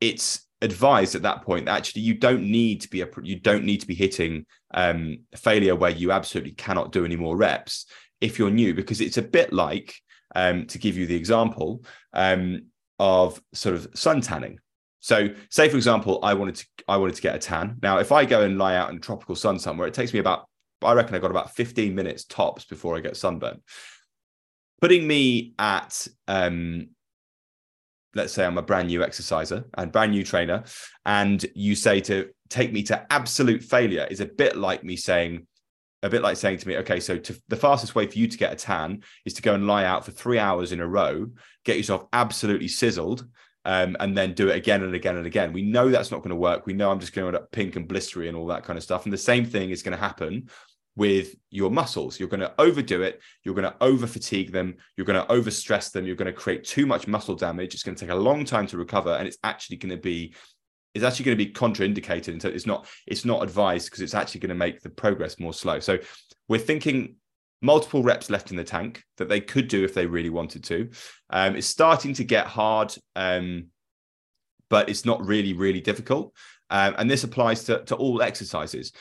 it's 0.01 0.47
advised 0.63 1.15
at 1.15 1.23
that 1.23 1.43
point 1.43 1.67
that 1.67 1.77
actually 1.77 2.03
you 2.03 2.15
don't 2.15 2.43
need 2.43 2.81
to 2.83 2.89
be 2.89 3.01
a 3.01 3.09
you 3.23 3.39
don't 3.39 3.65
need 3.65 3.81
to 3.81 3.87
be 3.87 3.95
hitting 3.95 4.45
um, 4.75 5.19
failure 5.37 5.75
where 5.75 5.91
you 5.91 6.13
absolutely 6.13 6.53
cannot 6.53 6.93
do 6.93 7.05
any 7.05 7.17
more 7.17 7.37
reps 7.37 7.87
if 8.21 8.39
you're 8.39 8.51
new, 8.51 8.75
because 8.75 9.01
it's 9.01 9.19
a 9.19 9.23
bit 9.23 9.53
like, 9.53 9.95
um, 10.35 10.67
to 10.67 10.79
give 10.79 10.97
you 10.97 11.07
the 11.07 11.17
example 11.17 11.85
um, 12.13 12.63
of 12.99 13.41
sort 13.53 13.75
of 13.75 13.89
sun 13.95 14.21
tanning. 14.21 14.59
So, 15.01 15.29
say 15.49 15.69
for 15.69 15.77
example, 15.77 16.21
I 16.23 16.35
wanted 16.35 16.57
to 16.57 16.67
I 16.89 16.97
wanted 16.99 17.15
to 17.17 17.23
get 17.23 17.35
a 17.35 17.39
tan. 17.39 17.79
Now, 17.83 17.99
if 17.99 18.13
I 18.13 18.25
go 18.25 18.43
and 18.43 18.59
lie 18.59 18.77
out 18.77 18.91
in 18.91 19.01
tropical 19.01 19.35
sun 19.35 19.59
somewhere, 19.59 19.89
it 19.89 19.95
takes 19.95 20.13
me 20.13 20.19
about 20.19 20.47
I 20.83 20.93
reckon 20.93 21.15
I 21.15 21.19
got 21.19 21.31
about 21.31 21.55
15 21.55 21.95
minutes 21.95 22.25
tops 22.25 22.65
before 22.65 22.97
I 22.97 23.01
get 23.01 23.17
sunburn. 23.17 23.61
Putting 24.81 25.07
me 25.07 25.55
at 25.59 26.07
um, 26.29 26.89
let's 28.15 28.33
say 28.33 28.45
I'm 28.45 28.59
a 28.59 28.63
brand 28.63 28.89
new 28.89 29.03
exerciser 29.03 29.65
and 29.77 29.93
brand 29.93 30.13
new 30.13 30.25
trainer, 30.25 30.65
and 31.07 31.45
you 31.55 31.75
say 31.75 32.01
to 32.03 32.31
take 32.49 32.73
me 32.73 32.83
to 32.85 33.07
absolute 33.13 33.63
failure 33.63 34.07
is 34.11 34.21
a 34.21 34.27
bit 34.27 34.57
like 34.57 34.83
me 34.85 34.97
saying, 34.97 35.47
a 36.03 36.09
bit 36.09 36.23
like 36.23 36.37
saying 36.37 36.59
to 36.59 36.69
me, 36.69 36.77
okay, 36.79 37.01
so 37.01 37.19
to, 37.19 37.37
the 37.49 37.57
fastest 37.57 37.95
way 37.95 38.07
for 38.07 38.19
you 38.19 38.27
to 38.27 38.39
get 38.39 38.53
a 38.53 38.57
tan 38.57 39.03
is 39.25 39.35
to 39.35 39.43
go 39.43 39.55
and 39.55 39.67
lie 39.67 39.85
out 39.85 40.05
for 40.05 40.13
three 40.13 40.39
hours 40.39 40.73
in 40.73 40.81
a 40.81 40.87
row, 40.87 41.27
get 41.65 41.77
yourself 41.77 42.07
absolutely 42.13 42.69
sizzled, 42.69 43.27
um, 43.65 43.97
and 44.01 44.17
then 44.17 44.33
do 44.33 44.49
it 44.49 44.57
again 44.57 44.83
and 44.83 44.95
again 44.95 45.17
and 45.17 45.27
again. 45.27 45.53
We 45.53 45.63
know 45.63 45.91
that's 45.91 46.11
not 46.11 46.19
going 46.19 46.31
to 46.31 46.37
work. 46.37 46.67
We 46.67 46.73
know 46.73 46.91
I'm 46.91 47.01
just 47.01 47.13
going 47.13 47.25
to 47.25 47.37
end 47.37 47.45
up 47.45 47.53
pink 47.53 47.77
and 47.77 47.87
blistery 47.87 48.29
and 48.29 48.37
all 48.37 48.47
that 48.47 48.65
kind 48.65 48.77
of 48.77 48.83
stuff. 48.83 49.05
And 49.05 49.13
the 49.13 49.19
same 49.19 49.45
thing 49.45 49.71
is 49.71 49.83
going 49.83 49.97
to 49.97 50.03
happen 50.03 50.49
with 50.97 51.35
your 51.51 51.71
muscles. 51.71 52.19
You're 52.19 52.29
going 52.29 52.41
to 52.41 52.55
overdo 52.59 53.03
it. 53.03 53.21
You're 53.45 53.55
going 53.55 53.71
to 53.71 53.77
over 53.83 54.07
fatigue 54.07 54.53
them. 54.53 54.77
You're 54.97 55.07
going 55.07 55.21
to 55.21 55.33
overstress 55.33 55.93
them. 55.93 56.07
You're 56.07 56.17
going 56.17 56.27
to 56.27 56.33
create 56.33 56.65
too 56.65 56.87
much 56.87 57.07
muscle 57.07 57.35
damage. 57.35 57.75
It's 57.75 57.83
going 57.83 57.95
to 57.95 58.01
take 58.01 58.13
a 58.13 58.19
long 58.19 58.45
time 58.45 58.67
to 58.69 58.79
recover. 58.79 59.11
And 59.11 59.29
it's 59.29 59.39
actually 59.45 59.77
going 59.77 59.91
to 59.91 60.03
be 60.03 60.35
is 60.95 61.05
actually 61.05 61.25
going 61.25 61.39
to 61.39 61.45
be 61.45 61.53
contraindicated 61.53 62.29
and 62.29 62.43
so 62.43 62.49
it's 62.49 62.67
not 62.67 62.87
it's 63.07 63.25
not 63.25 63.43
advised 63.43 63.87
because 63.87 64.01
it's 64.01 64.15
actually 64.15 64.41
going 64.41 64.49
to 64.49 64.55
make 64.55 64.81
the 64.81 64.91
progress 64.91 65.39
more 65.39 65.53
slow. 65.53 65.81
So 65.81 65.99
we're 66.49 66.59
thinking 66.59 67.17
multiple 67.63 68.03
reps 68.03 68.31
left 68.31 68.51
in 68.51 68.57
the 68.57 68.65
tank 68.65 69.03
that 69.19 69.29
they 69.29 69.41
could 69.41 69.69
do 69.69 69.85
if 69.85 69.95
they 69.95 70.07
really 70.07 70.31
wanted 70.31 70.65
to. 70.65 70.91
Um, 71.29 71.57
it's 71.57 71.67
starting 71.67 72.15
to 72.15 72.25
get 72.25 72.47
hard 72.47 72.95
um, 73.17 73.67
but 74.69 74.89
it's 74.89 75.05
not 75.05 75.25
really 75.25 75.53
really 75.53 75.81
difficult. 75.81 76.35
Um, 76.73 76.95
and 76.99 77.11
this 77.11 77.25
applies 77.25 77.65
to, 77.65 77.83
to 77.85 77.97
all 77.97 78.23
exercises 78.23 78.93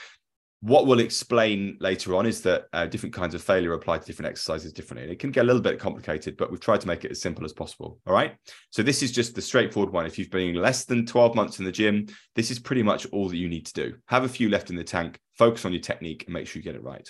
what 0.62 0.88
we'll 0.88 1.00
explain 1.00 1.78
later 1.80 2.16
on 2.16 2.26
is 2.26 2.42
that 2.42 2.66
uh, 2.74 2.86
different 2.86 3.16
kinds 3.16 3.34
of 3.34 3.42
failure 3.42 3.74
apply 3.74 3.98
to 3.98 4.06
different 4.06 4.30
exercises 4.30 4.74
differently. 4.74 5.04
And 5.04 5.12
it 5.12 5.20
can 5.20 5.32
get 5.32 5.44
a 5.44 5.48
little 5.48 5.62
bit 5.62 5.80
complicated, 5.80 6.36
but 6.36 6.52
we've 6.52 6.60
tried 6.60 6.82
to 6.82 6.88
make 6.88 7.06
it 7.06 7.12
as 7.12 7.22
simple 7.22 7.46
as 7.46 7.54
possible. 7.54 8.00
All 8.06 8.14
right. 8.14 8.36
So 8.70 8.84
this 8.84 9.02
is 9.02 9.14
just 9.14 9.36
the 9.36 9.42
straightforward 9.42 9.94
one. 9.94 10.06
If 10.06 10.20
you've 10.20 10.30
been 10.30 10.56
less 10.56 10.84
than 10.84 11.06
12 11.06 11.34
months 11.34 11.60
in 11.60 11.66
the 11.66 11.72
gym, 11.72 12.08
this 12.36 12.52
is 12.52 12.60
pretty 12.60 12.84
much 12.84 13.06
all 13.14 13.30
that 13.30 13.38
you 13.38 13.48
need 13.48 13.68
to 13.68 13.74
do. 13.74 13.96
Have 14.08 14.26
a 14.26 14.30
few 14.30 14.50
left 14.50 14.70
in 14.70 14.76
the 14.76 14.84
tank, 14.84 15.18
focus 15.38 15.64
on 15.64 15.72
your 15.72 15.82
technique, 15.82 16.26
and 16.26 16.34
make 16.34 16.46
sure 16.46 16.60
you 16.60 16.64
get 16.64 16.76
it 16.76 16.84
right. 16.84 17.10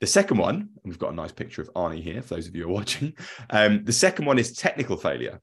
The 0.00 0.06
second 0.08 0.38
one, 0.38 0.70
we've 0.84 0.98
got 0.98 1.12
a 1.12 1.16
nice 1.16 1.32
picture 1.32 1.62
of 1.62 1.72
Arnie 1.74 2.02
here 2.02 2.20
for 2.20 2.34
those 2.34 2.48
of 2.48 2.56
you 2.56 2.64
who 2.64 2.70
are 2.70 2.72
watching. 2.74 3.14
Um, 3.50 3.84
the 3.84 3.92
second 3.92 4.24
one 4.24 4.40
is 4.40 4.54
technical 4.54 4.96
failure. 4.96 5.40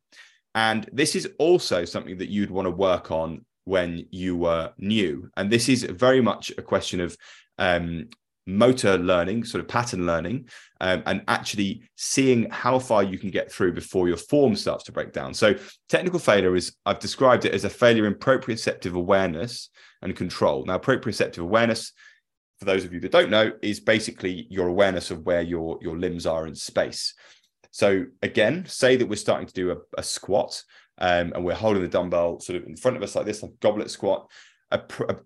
And 0.56 0.90
this 0.92 1.16
is 1.16 1.30
also 1.40 1.86
something 1.86 2.18
that 2.18 2.30
you'd 2.30 2.52
want 2.52 2.66
to 2.66 2.72
work 2.72 3.12
on 3.12 3.46
when 3.66 4.06
you 4.12 4.36
were 4.36 4.72
new. 4.78 5.30
And 5.38 5.52
this 5.52 5.70
is 5.70 5.84
very 5.84 6.22
much 6.22 6.52
a 6.58 6.62
question 6.62 7.00
of 7.02 7.16
um, 7.58 8.10
motor 8.48 8.98
learning, 8.98 9.44
sort 9.44 9.62
of 9.62 9.68
pattern 9.68 10.06
learning, 10.06 10.50
um, 10.80 11.04
and 11.06 11.24
actually 11.28 11.84
seeing 11.96 12.50
how 12.50 12.80
far 12.80 13.04
you 13.04 13.18
can 13.18 13.30
get 13.30 13.52
through 13.52 13.74
before 13.74 14.08
your 14.08 14.18
form 14.18 14.56
starts 14.56 14.84
to 14.86 14.92
break 14.92 15.14
down. 15.14 15.34
So, 15.34 15.56
technical 15.90 16.20
failure 16.20 16.56
is, 16.56 16.76
I've 16.86 17.00
described 17.00 17.46
it 17.46 17.54
as 17.54 17.64
a 17.64 17.70
failure 17.70 18.08
in 18.08 18.16
proprioceptive 18.16 18.94
awareness 18.94 19.70
and 20.02 20.16
control. 20.16 20.66
Now, 20.66 20.78
proprioceptive 20.78 21.40
awareness, 21.40 21.94
for 22.60 22.66
those 22.66 22.84
of 22.84 22.94
you 22.94 23.00
that 23.02 23.12
don't 23.12 23.30
know, 23.30 23.52
is 23.62 23.80
basically 23.80 24.48
your 24.50 24.68
awareness 24.68 25.12
of 25.12 25.26
where 25.26 25.42
your, 25.42 25.78
your 25.82 25.98
limbs 25.98 26.26
are 26.26 26.48
in 26.48 26.56
space. 26.56 27.14
So, 27.72 28.06
again, 28.22 28.66
say 28.66 28.98
that 28.98 29.08
we're 29.08 29.16
starting 29.16 29.48
to 29.48 29.54
do 29.54 29.72
a, 29.72 29.78
a 29.98 30.04
squat 30.04 30.64
um, 31.02 31.34
and 31.34 31.44
we're 31.44 31.56
holding 31.56 31.82
the 31.82 31.90
dumbbell 31.90 32.40
sort 32.40 32.62
of 32.62 32.68
in 32.68 32.78
front 32.78 32.96
of 32.96 33.04
us 33.04 33.16
like 33.16 33.26
this, 33.26 33.42
like 33.42 33.60
goblet 33.60 33.90
squat, 33.90 34.30
a, 34.70 34.78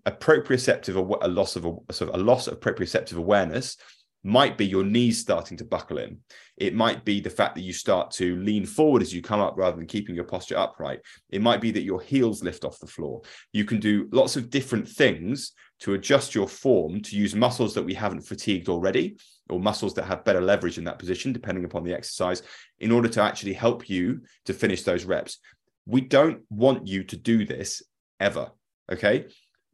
a, 0.06 0.10
proprioceptive, 0.10 0.96
a, 1.22 1.28
loss 1.28 1.54
of 1.54 1.66
a 1.66 1.92
sort 1.92 2.10
of 2.10 2.20
a 2.20 2.24
loss 2.24 2.48
of 2.48 2.58
proprioceptive 2.60 3.16
awareness 3.16 3.76
might 4.24 4.58
be 4.58 4.66
your 4.66 4.82
knees 4.82 5.20
starting 5.20 5.56
to 5.58 5.64
buckle 5.64 5.98
in. 5.98 6.18
It 6.56 6.74
might 6.74 7.04
be 7.04 7.20
the 7.20 7.30
fact 7.30 7.54
that 7.54 7.60
you 7.60 7.74
start 7.74 8.10
to 8.12 8.36
lean 8.38 8.64
forward 8.64 9.02
as 9.02 9.14
you 9.14 9.22
come 9.22 9.38
up 9.38 9.54
rather 9.56 9.76
than 9.76 9.86
keeping 9.86 10.16
your 10.16 10.24
posture 10.24 10.56
upright. 10.56 11.00
It 11.30 11.42
might 11.42 11.60
be 11.60 11.70
that 11.72 11.84
your 11.84 12.00
heels 12.00 12.42
lift 12.42 12.64
off 12.64 12.80
the 12.80 12.86
floor. 12.86 13.20
You 13.52 13.64
can 13.66 13.78
do 13.78 14.08
lots 14.10 14.34
of 14.34 14.50
different 14.50 14.88
things 14.88 15.52
to 15.80 15.94
adjust 15.94 16.34
your 16.34 16.48
form 16.48 17.02
to 17.02 17.16
use 17.16 17.34
muscles 17.34 17.74
that 17.74 17.84
we 17.84 17.94
haven't 17.94 18.22
fatigued 18.22 18.68
already 18.68 19.16
or 19.48 19.60
muscles 19.60 19.94
that 19.94 20.04
have 20.04 20.24
better 20.24 20.40
leverage 20.40 20.78
in 20.78 20.84
that 20.84 20.98
position, 20.98 21.32
depending 21.32 21.64
upon 21.64 21.84
the 21.84 21.94
exercise, 21.94 22.42
in 22.80 22.90
order 22.90 23.08
to 23.08 23.22
actually 23.22 23.52
help 23.52 23.88
you 23.88 24.20
to 24.44 24.52
finish 24.52 24.82
those 24.82 25.04
reps. 25.04 25.38
We 25.86 26.00
don't 26.00 26.42
want 26.50 26.86
you 26.86 27.04
to 27.04 27.16
do 27.16 27.44
this 27.44 27.82
ever. 28.20 28.50
Okay. 28.90 29.26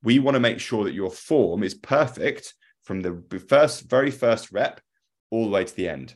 We 0.02 0.18
want 0.18 0.34
to 0.34 0.40
make 0.40 0.60
sure 0.60 0.84
that 0.84 0.94
your 0.94 1.10
form 1.10 1.62
is 1.62 1.74
perfect 1.74 2.54
from 2.82 3.00
the 3.00 3.22
first, 3.48 3.88
very 3.88 4.10
first 4.10 4.50
rep 4.52 4.80
all 5.30 5.44
the 5.44 5.50
way 5.50 5.64
to 5.64 5.76
the 5.76 5.88
end. 5.88 6.14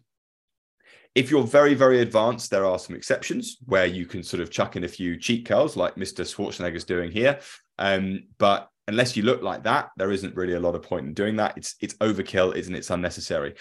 If 1.15 1.31
you're 1.31 1.45
very, 1.45 1.73
very 1.73 2.01
advanced, 2.01 2.51
there 2.51 2.67
are 2.67 2.79
some 2.79 2.95
exceptions 2.95 3.57
where 3.65 3.87
you 3.87 4.05
can 4.05 4.23
sort 4.23 4.43
of 4.43 4.51
chuck 4.51 4.77
in 4.77 4.85
a 4.85 4.89
few 4.89 5.17
cheat 5.17 5.47
curls 5.47 5.77
like 5.77 5.95
Mr. 5.95 6.25
Schwarzenegger's 6.27 6.85
doing 6.85 7.11
here. 7.11 7.39
Um, 7.79 8.25
but 8.37 8.69
unless 8.89 9.17
you 9.17 9.23
look 9.23 9.41
like 9.41 9.65
that, 9.65 9.91
there 9.97 10.13
isn't 10.13 10.37
really 10.37 10.55
a 10.55 10.61
lot 10.61 10.75
of 10.75 10.83
point 10.83 11.07
in 11.07 11.15
doing 11.15 11.37
that. 11.37 11.57
It's 11.57 11.77
it's 11.81 11.95
overkill, 11.95 12.55
isn't 12.55 12.75
it? 12.75 12.79
It's 12.79 12.91
unnecessary. 12.91 13.55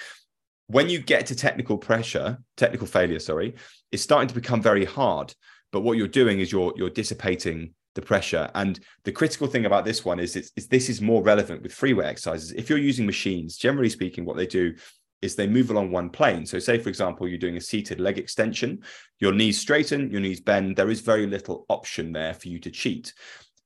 When 0.68 0.90
you 0.90 1.00
get 1.00 1.28
to 1.28 1.36
technical 1.36 1.78
pressure, 1.78 2.40
technical 2.58 2.88
failure, 2.88 3.20
sorry, 3.20 3.56
it's 3.92 4.04
starting 4.04 4.28
to 4.28 4.36
become 4.36 4.62
very 4.62 4.84
hard 4.84 5.34
but 5.76 5.82
what 5.82 5.98
you're 5.98 6.08
doing 6.08 6.40
is 6.40 6.54
you're 6.54 6.72
you're 6.78 6.90
dissipating 6.90 7.74
the 7.96 8.02
pressure. 8.02 8.50
And 8.56 8.80
the 9.04 9.12
critical 9.12 9.46
thing 9.46 9.66
about 9.66 9.84
this 9.84 10.06
one 10.06 10.22
is, 10.22 10.38
it's, 10.38 10.50
is 10.56 10.70
this 10.70 10.88
is 10.88 11.02
more 11.02 11.22
relevant 11.22 11.62
with 11.62 11.74
free 11.74 11.92
weight 11.92 12.06
exercises. 12.06 12.54
If 12.54 12.70
you're 12.70 12.80
using 12.80 13.06
machines, 13.06 13.58
generally 13.58 13.90
speaking, 13.90 14.24
what 14.24 14.38
they 14.38 14.48
do 14.48 14.74
is 15.22 15.36
they 15.36 15.48
move 15.48 15.72
along 15.72 15.92
one 15.92 16.10
plane. 16.10 16.46
So, 16.46 16.60
say 16.60 16.78
for 16.78 16.88
example, 16.88 17.28
you're 17.28 17.38
doing 17.38 17.58
a 17.58 17.62
seated 17.62 18.00
leg 18.00 18.18
extension, 18.18 18.84
your 19.20 19.34
knees 19.34 19.60
straighten, 19.60 20.10
your 20.10 20.22
knees 20.22 20.40
bend. 20.40 20.78
There 20.78 20.90
is 20.90 21.02
very 21.02 21.28
little 21.28 21.66
option 21.68 22.14
there 22.14 22.34
for 22.34 22.48
you 22.48 22.58
to 22.60 22.72
cheat 22.72 23.14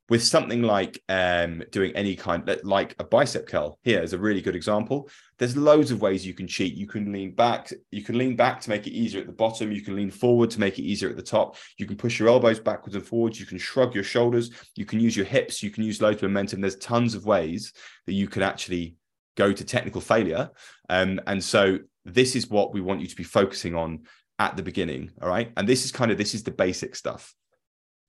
with 0.10 0.24
something 0.24 0.64
like 0.64 1.02
um, 1.08 1.64
doing 1.72 1.96
any 1.96 2.16
kind 2.16 2.60
like 2.64 2.96
a 3.00 3.04
bicep 3.04 3.48
curl 3.48 3.78
here 3.84 4.02
is 4.02 4.14
a 4.14 4.18
really 4.18 4.42
good 4.42 4.56
example. 4.56 5.08
There's 5.38 5.56
loads 5.56 5.92
of 5.92 6.02
ways 6.02 6.26
you 6.26 6.34
can 6.34 6.48
cheat. 6.48 6.74
You 6.74 6.88
can 6.88 7.12
lean 7.12 7.36
back 7.36 7.72
you 7.92 8.04
can 8.04 8.18
lean 8.18 8.36
back 8.36 8.60
to 8.62 8.70
make 8.70 8.88
it 8.88 8.92
easier 8.92 9.22
at 9.22 9.28
the 9.28 9.34
bottom. 9.34 9.72
You 9.72 9.82
can 9.82 9.96
lean 9.96 10.10
forward 10.10 10.50
to 10.52 10.60
make 10.60 10.80
it 10.80 10.84
easier 10.84 11.10
at 11.10 11.16
the 11.16 11.22
top. 11.22 11.58
You 11.78 11.86
can 11.86 11.96
push 11.96 12.20
your 12.20 12.30
elbows 12.30 12.60
backwards 12.60 12.96
and 12.96 13.06
forwards. 13.06 13.40
You 13.40 13.46
can 13.46 13.60
shrug 13.60 13.94
your 13.94 14.04
shoulders. 14.04 14.52
You 14.76 14.86
can 14.86 15.00
use 15.00 15.16
your 15.16 15.26
hips. 15.26 15.62
You 15.62 15.70
can 15.70 15.84
use 15.84 16.02
loads 16.02 16.18
of 16.18 16.24
momentum. 16.24 16.62
There's 16.62 16.78
tons 16.78 17.14
of 17.14 17.26
ways 17.26 17.72
that 18.08 18.14
you 18.14 18.28
can 18.28 18.42
actually 18.42 18.96
go 19.38 19.54
to 19.54 19.64
technical 19.64 20.02
failure. 20.02 20.50
Um, 20.90 21.22
and 21.28 21.44
so 21.44 21.80
this 22.04 22.36
is 22.36 22.50
what 22.50 22.74
we 22.74 22.82
want 22.82 23.02
you 23.02 23.08
to 23.08 23.16
be 23.16 23.24
focusing 23.24 23.76
on 23.76 24.04
at 24.40 24.56
the 24.56 24.64
beginning 24.64 25.12
all 25.22 25.30
right? 25.30 25.52
And 25.56 25.68
this 25.68 25.86
is 25.86 25.92
kind 25.92 26.12
of 26.12 26.18
this 26.18 26.34
is 26.34 26.44
the 26.44 26.52
basic 26.52 26.96
stuff. 26.96 27.36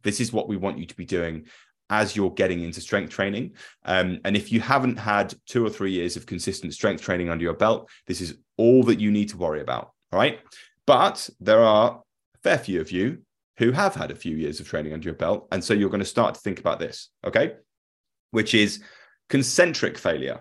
This 0.02 0.21
is 0.21 0.33
what 0.33 0.49
we 0.49 0.57
want 0.57 0.78
you 0.78 0.87
to 0.87 0.97
be 0.97 1.04
doing 1.04 1.47
as 1.90 2.16
you're 2.16 2.30
getting 2.30 2.62
into 2.62 2.80
strength 2.80 3.11
training. 3.11 3.52
Um, 3.85 4.20
and 4.25 4.37
if 4.37 4.50
you 4.50 4.61
haven't 4.61 4.99
had 4.99 5.35
two 5.47 5.66
or 5.66 5.70
three 5.70 5.90
years 5.90 6.16
of 6.16 6.25
consistent 6.25 6.73
strength 6.73 7.02
training 7.02 7.28
under 7.28 7.44
your 7.44 7.54
belt, 7.54 7.90
this 8.06 8.20
is 8.20 8.38
all 8.56 8.85
that 8.85 9.00
you 9.00 9.11
need 9.11 9.28
to 9.30 9.37
worry 9.37 9.61
about. 9.61 9.90
All 10.12 10.18
right. 10.18 10.38
But 10.87 11.28
there 11.40 11.61
are 11.61 12.00
a 12.35 12.38
fair 12.42 12.59
few 12.59 12.80
of 12.80 12.90
you 12.90 13.23
who 13.59 13.73
have 13.73 13.94
had 13.94 14.11
a 14.11 14.16
few 14.16 14.37
years 14.37 14.61
of 14.61 14.68
training 14.68 14.92
under 14.92 15.04
your 15.04 15.14
belt. 15.14 15.47
And 15.52 15.62
so 15.62 15.75
you're 15.75 15.90
going 15.90 16.00
to 16.00 16.06
start 16.06 16.35
to 16.35 16.40
think 16.40 16.61
about 16.61 16.78
this. 16.78 17.11
Okay. 17.26 17.54
Which 18.30 18.54
is 18.54 18.82
concentric 19.28 19.99
failure. 19.99 20.40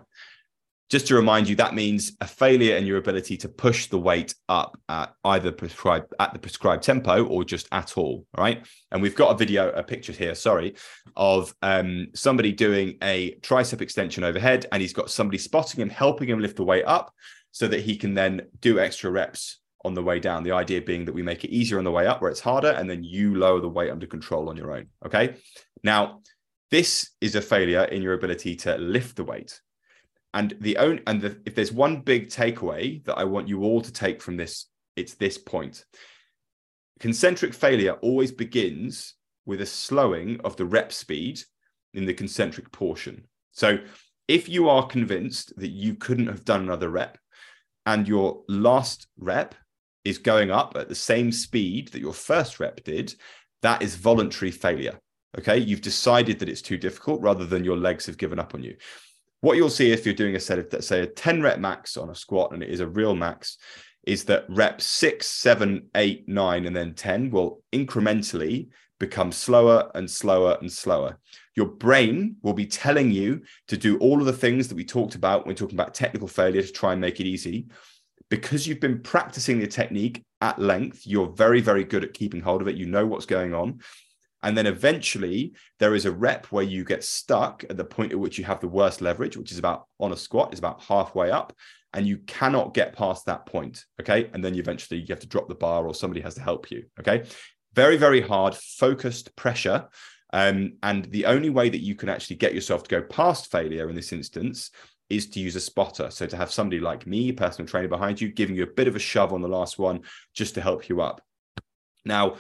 Just 0.90 1.06
to 1.08 1.16
remind 1.16 1.48
you, 1.48 1.56
that 1.58 1.76
means 1.76 2.14
a 2.20 2.26
failure 2.26 2.76
in 2.76 2.86
your 2.86 2.98
ability 2.98 3.38
to 3.38 3.50
push 3.50 3.86
the 3.88 4.00
weight 4.00 4.34
up 4.48 4.76
at 4.90 5.14
either 5.24 5.52
prescribed 5.52 6.12
at 6.20 6.34
the 6.34 6.40
prescribed 6.40 6.82
tempo 6.82 7.26
or 7.26 7.44
just 7.44 7.68
at 7.72 7.96
all. 7.96 8.26
Right. 8.36 8.66
And 8.92 9.00
we've 9.00 9.16
got 9.16 9.32
a 9.32 9.38
video, 9.38 9.70
a 9.70 9.84
picture 9.84 10.14
here, 10.14 10.34
sorry, 10.34 10.76
of 11.16 11.54
um, 11.62 12.08
somebody 12.16 12.52
doing 12.52 12.98
a 13.04 13.36
tricep 13.42 13.82
extension 13.82 14.24
overhead, 14.24 14.66
and 14.72 14.82
he's 14.82 14.94
got 14.94 15.12
somebody 15.12 15.38
spotting 15.38 15.80
him, 15.80 15.90
helping 15.90 16.28
him 16.28 16.40
lift 16.40 16.56
the 16.56 16.64
weight 16.64 16.86
up 16.86 17.14
so 17.52 17.68
that 17.68 17.82
he 17.82 17.96
can 17.96 18.16
then 18.16 18.42
do 18.60 18.80
extra 18.80 19.12
reps 19.12 19.60
on 19.86 19.94
the 19.94 20.04
way 20.04 20.20
down. 20.20 20.44
The 20.44 20.54
idea 20.54 20.82
being 20.82 21.06
that 21.06 21.14
we 21.14 21.22
make 21.22 21.44
it 21.44 21.52
easier 21.52 21.78
on 21.78 21.84
the 21.84 21.92
way 21.92 22.08
up 22.08 22.20
where 22.20 22.32
it's 22.32 22.40
harder, 22.40 22.72
and 22.72 22.90
then 22.90 23.04
you 23.04 23.36
lower 23.36 23.62
the 23.62 23.70
weight 23.70 23.92
under 23.92 24.08
control 24.08 24.50
on 24.50 24.58
your 24.58 24.72
own. 24.72 24.88
Okay. 25.06 25.36
Now, 25.84 26.22
this 26.72 27.12
is 27.22 27.36
a 27.36 27.42
failure 27.42 27.84
in 27.84 28.02
your 28.02 28.14
ability 28.14 28.56
to 28.58 28.76
lift 28.78 29.16
the 29.16 29.24
weight. 29.24 29.62
And 30.34 30.56
the 30.60 30.78
own 30.78 31.02
and 31.08 31.22
the, 31.22 31.38
if 31.46 31.56
there's 31.56 31.72
one 31.72 32.02
big 32.02 32.30
takeaway 32.30 33.04
that 33.06 33.18
I 33.18 33.24
want 33.24 33.48
you 33.48 33.64
all 33.64 33.82
to 33.82 33.92
take 33.92 34.22
from 34.22 34.38
this, 34.38 34.68
it's 34.96 35.16
this 35.16 35.38
point. 35.38 35.86
Concentric 37.00 37.54
failure 37.54 37.94
always 37.94 38.32
begins 38.32 39.16
with 39.46 39.62
a 39.62 39.66
slowing 39.66 40.40
of 40.44 40.56
the 40.56 40.66
rep 40.66 40.92
speed 40.92 41.40
in 41.94 42.06
the 42.06 42.14
concentric 42.14 42.72
portion. 42.72 43.26
So 43.54 43.80
if 44.28 44.48
you 44.48 44.70
are 44.70 44.86
convinced 44.86 45.54
that 45.58 45.72
you 45.72 45.96
couldn't 45.96 46.28
have 46.28 46.46
done 46.46 46.62
another 46.62 46.90
rep 46.90 47.18
and 47.86 48.08
your 48.08 48.44
last 48.48 49.08
rep 49.18 49.56
is 50.06 50.20
going 50.20 50.52
up 50.52 50.76
at 50.78 50.90
the 50.90 50.96
same 50.96 51.32
speed 51.32 51.88
that 51.90 52.02
your 52.02 52.14
first 52.14 52.60
rep 52.60 52.84
did, 52.84 53.16
that 53.64 53.82
is 53.82 53.96
voluntary 53.96 54.52
failure. 54.52 55.00
Okay. 55.38 55.58
You've 55.58 55.82
decided 55.82 56.40
that 56.40 56.50
it's 56.50 56.62
too 56.62 56.78
difficult 56.78 57.22
rather 57.22 57.46
than 57.46 57.64
your 57.64 57.78
legs 57.78 58.06
have 58.06 58.18
given 58.18 58.40
up 58.40 58.54
on 58.54 58.64
you 58.64 58.76
what 59.42 59.58
you'll 59.58 59.70
see 59.70 59.92
if 59.92 60.06
you're 60.06 60.16
doing 60.16 60.36
a 60.36 60.40
set 60.40 60.60
of, 60.60 60.84
say, 60.84 61.02
a 61.02 61.08
10 61.08 61.42
rep 61.42 61.60
max 61.60 61.98
on 61.98 62.10
a 62.10 62.16
squat, 62.16 62.52
and 62.52 62.62
it 62.62 62.70
is 62.70 62.80
a 62.80 62.88
real 62.88 63.16
max, 63.16 63.58
is 64.06 64.26
that 64.26 64.46
rep 64.50 64.82
six, 64.82 65.28
seven, 65.28 65.88
eight, 65.96 66.28
nine, 66.28 66.66
and 66.66 66.76
then 66.76 66.94
10 66.94 67.32
will 67.32 67.62
incrementally 67.72 68.70
become 69.00 69.32
slower 69.32 69.90
and 69.96 70.10
slower 70.10 70.58
and 70.60 70.72
slower. 70.72 71.18
Your 71.56 71.68
brain 71.68 72.36
will 72.42 72.54
be 72.54 72.66
telling 72.66 73.12
you 73.12 73.42
to 73.68 73.78
do 73.78 73.98
all 74.00 74.20
of 74.20 74.26
the 74.26 74.34
things 74.34 74.68
that 74.68 74.76
we 74.76 74.86
talked 74.86 75.16
about 75.16 75.46
when 75.46 75.56
talking 75.56 75.76
about 75.76 75.94
technical 75.94 76.28
failure 76.28 76.62
to 76.62 76.72
try 76.72 76.92
and 76.92 77.02
make 77.02 77.20
it 77.20 77.26
easy. 77.26 77.68
Because 78.30 78.68
you've 78.68 78.80
been 78.80 79.02
practicing 79.02 79.60
the 79.60 79.68
technique 79.68 80.24
at 80.42 80.60
length, 80.60 81.08
you're 81.08 81.30
very, 81.30 81.62
very 81.62 81.84
good 81.84 82.04
at 82.04 82.14
keeping 82.14 82.42
hold 82.42 82.62
of 82.62 82.68
it. 82.68 82.76
You 82.76 82.86
know 82.86 83.06
what's 83.06 83.26
going 83.26 83.54
on. 83.54 83.80
And 84.42 84.58
then 84.58 84.68
eventually 84.68 85.54
there 85.80 85.96
is 85.96 86.06
a 86.06 86.12
rep 86.12 86.46
where 86.48 86.64
you 86.64 86.84
get 86.84 87.04
stuck 87.04 87.64
at 87.70 87.78
the 87.78 87.84
point 87.84 88.12
at 88.12 88.20
which 88.20 88.38
you 88.38 88.46
have 88.46 88.62
the 88.62 88.68
worst 88.68 89.02
leverage, 89.02 89.36
which 89.36 89.52
is 89.52 89.60
about 89.60 89.88
on 90.00 90.14
a 90.14 90.18
squat, 90.18 90.54
is 90.54 90.60
about 90.60 90.82
halfway 90.82 91.32
up. 91.32 91.54
And 91.94 92.08
you 92.08 92.20
cannot 92.20 92.74
get 92.74 92.96
past 92.96 93.26
that 93.26 93.46
point. 93.46 93.86
Okay. 94.00 94.30
And 94.34 94.44
then 94.44 94.54
you 94.54 94.62
eventually 94.62 95.00
you 95.00 95.08
have 95.10 95.20
to 95.22 95.28
drop 95.28 95.48
the 95.48 95.56
bar 95.56 95.88
or 95.88 95.94
somebody 95.94 96.22
has 96.22 96.36
to 96.36 96.42
help 96.42 96.72
you. 96.72 96.86
Okay. 97.00 97.24
Very, 97.74 97.98
very 97.98 98.22
hard, 98.22 98.56
focused 98.56 99.36
pressure. 99.36 99.88
Um, 100.32 100.74
and 100.84 101.06
the 101.06 101.26
only 101.26 101.50
way 101.50 101.70
that 101.70 101.82
you 101.82 101.96
can 101.96 102.10
actually 102.10 102.36
get 102.38 102.54
yourself 102.54 102.84
to 102.84 102.90
go 102.90 103.02
past 103.02 103.52
failure 103.52 103.90
in 103.90 103.96
this 103.96 104.14
instance 104.14 104.72
is 105.10 105.28
to 105.32 105.40
use 105.40 105.56
a 105.56 105.60
spotter. 105.60 106.12
So 106.12 106.28
to 106.28 106.38
have 106.38 106.52
somebody 106.52 106.80
like 106.80 107.08
me, 107.08 107.32
personal 107.32 107.68
trainer 107.68 107.88
behind 107.88 108.22
you, 108.22 108.30
giving 108.30 108.56
you 108.56 108.64
a 108.64 108.68
bit 108.68 108.88
of 108.88 108.96
a 108.96 109.00
shove 109.00 109.34
on 109.34 109.42
the 109.42 109.48
last 109.48 109.80
one 109.80 110.02
just 110.34 110.54
to 110.56 110.62
help 110.62 110.88
you 110.88 111.02
up. 111.02 111.22
Now, 112.06 112.36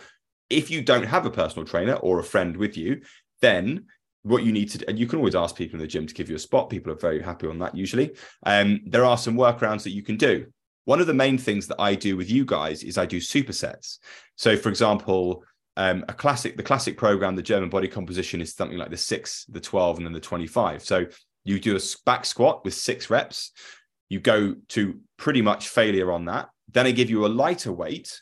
if 0.50 0.70
you 0.70 0.82
don't 0.82 1.04
have 1.04 1.26
a 1.26 1.32
personal 1.32 1.66
trainer 1.66 1.94
or 1.94 2.20
a 2.20 2.24
friend 2.24 2.56
with 2.56 2.78
you, 2.78 3.02
then 3.42 3.86
what 4.24 4.44
you 4.44 4.52
need 4.52 4.70
to 4.70 4.90
and 4.90 5.00
you 5.00 5.08
can 5.08 5.20
always 5.20 5.36
ask 5.36 5.56
people 5.56 5.76
in 5.76 5.82
the 5.82 5.88
gym 5.88 6.06
to 6.06 6.14
give 6.14 6.30
you 6.30 6.36
a 6.36 6.40
spot. 6.40 6.70
People 6.70 6.92
are 6.92 6.98
very 6.98 7.22
happy 7.22 7.48
on 7.48 7.60
that 7.60 7.76
usually. 7.76 8.12
Um, 8.46 8.82
there 8.86 9.06
are 9.06 9.18
some 9.18 9.36
workarounds 9.36 9.84
that 9.84 9.92
you 9.92 10.04
can 10.04 10.18
do. 10.18 10.46
One 10.86 11.00
of 11.00 11.08
the 11.08 11.14
main 11.14 11.38
things 11.38 11.68
that 11.68 11.80
i 11.80 11.96
do 11.96 12.18
with 12.18 12.30
you 12.30 12.46
guys 12.46 12.84
is 12.84 12.98
i 12.98 13.06
do 13.06 13.18
supersets. 13.18 14.00
So 14.36 14.58
for 14.58 14.70
example 14.70 15.44
um, 15.78 16.04
a 16.10 16.14
classic 16.14 16.58
the 16.58 16.64
classic 16.64 16.98
program 16.98 17.36
the 17.36 17.42
german 17.42 17.70
body 17.70 17.88
composition 17.88 18.42
is 18.42 18.54
something 18.54 18.78
like 18.78 18.90
the 18.90 18.98
6 18.98 19.46
the 19.46 19.62
12 19.62 19.98
and 19.98 20.06
then 20.06 20.14
the 20.14 20.20
25 20.20 20.84
so 20.84 21.06
you 21.44 21.60
do 21.60 21.76
a 21.76 21.80
back 22.06 22.26
squat 22.26 22.64
with 22.64 22.74
six 22.74 23.10
reps. 23.10 23.52
You 24.10 24.20
go 24.20 24.56
to 24.70 25.00
pretty 25.18 25.42
much 25.42 25.70
failure 25.70 26.12
on 26.12 26.26
that. 26.26 26.50
Then 26.72 26.86
i 26.86 26.92
give 26.92 27.10
you 27.10 27.26
a 27.26 27.28
lighter 27.28 27.72
weight 27.72 28.22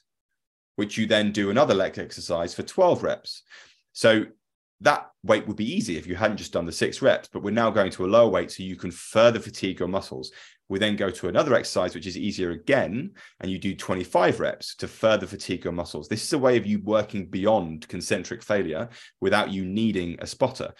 which 0.77 0.97
you 0.97 1.05
then 1.05 1.31
do 1.31 1.49
another 1.49 1.73
leg 1.73 1.99
exercise 1.99 2.53
for 2.53 2.63
12 2.63 3.03
reps 3.03 3.43
so 3.91 4.25
that 4.81 5.09
weight 5.23 5.47
would 5.47 5.57
be 5.57 5.73
easy 5.73 5.97
if 5.97 6.05
you 6.05 6.15
hadn't 6.15 6.37
just 6.37 6.53
done 6.53 6.65
the 6.65 6.71
six 6.71 7.01
reps, 7.01 7.27
but 7.31 7.41
we're 7.41 7.51
now 7.51 7.71
going 7.71 7.91
to 7.91 8.05
a 8.05 8.07
lower 8.07 8.29
weight 8.29 8.51
so 8.51 8.61
you 8.61 8.75
can 8.75 8.91
further 8.91 9.39
fatigue 9.39 9.79
your 9.79 9.87
muscles. 9.87 10.31
We 10.69 10.77
then 10.77 10.95
go 10.95 11.09
to 11.09 11.29
another 11.29 11.55
exercise, 11.55 11.95
which 11.95 12.05
is 12.05 12.17
easier 12.17 12.51
again, 12.51 13.11
and 13.39 13.49
you 13.49 13.57
do 13.57 13.73
25 13.73 14.39
reps 14.39 14.75
to 14.75 14.87
further 14.87 15.25
fatigue 15.25 15.63
your 15.63 15.73
muscles. 15.73 16.07
This 16.07 16.23
is 16.23 16.33
a 16.33 16.37
way 16.37 16.57
of 16.57 16.65
you 16.65 16.79
working 16.83 17.25
beyond 17.25 17.87
concentric 17.87 18.43
failure 18.43 18.89
without 19.19 19.49
you 19.49 19.65
needing 19.65 20.17
a 20.19 20.27
spotter. 20.27 20.73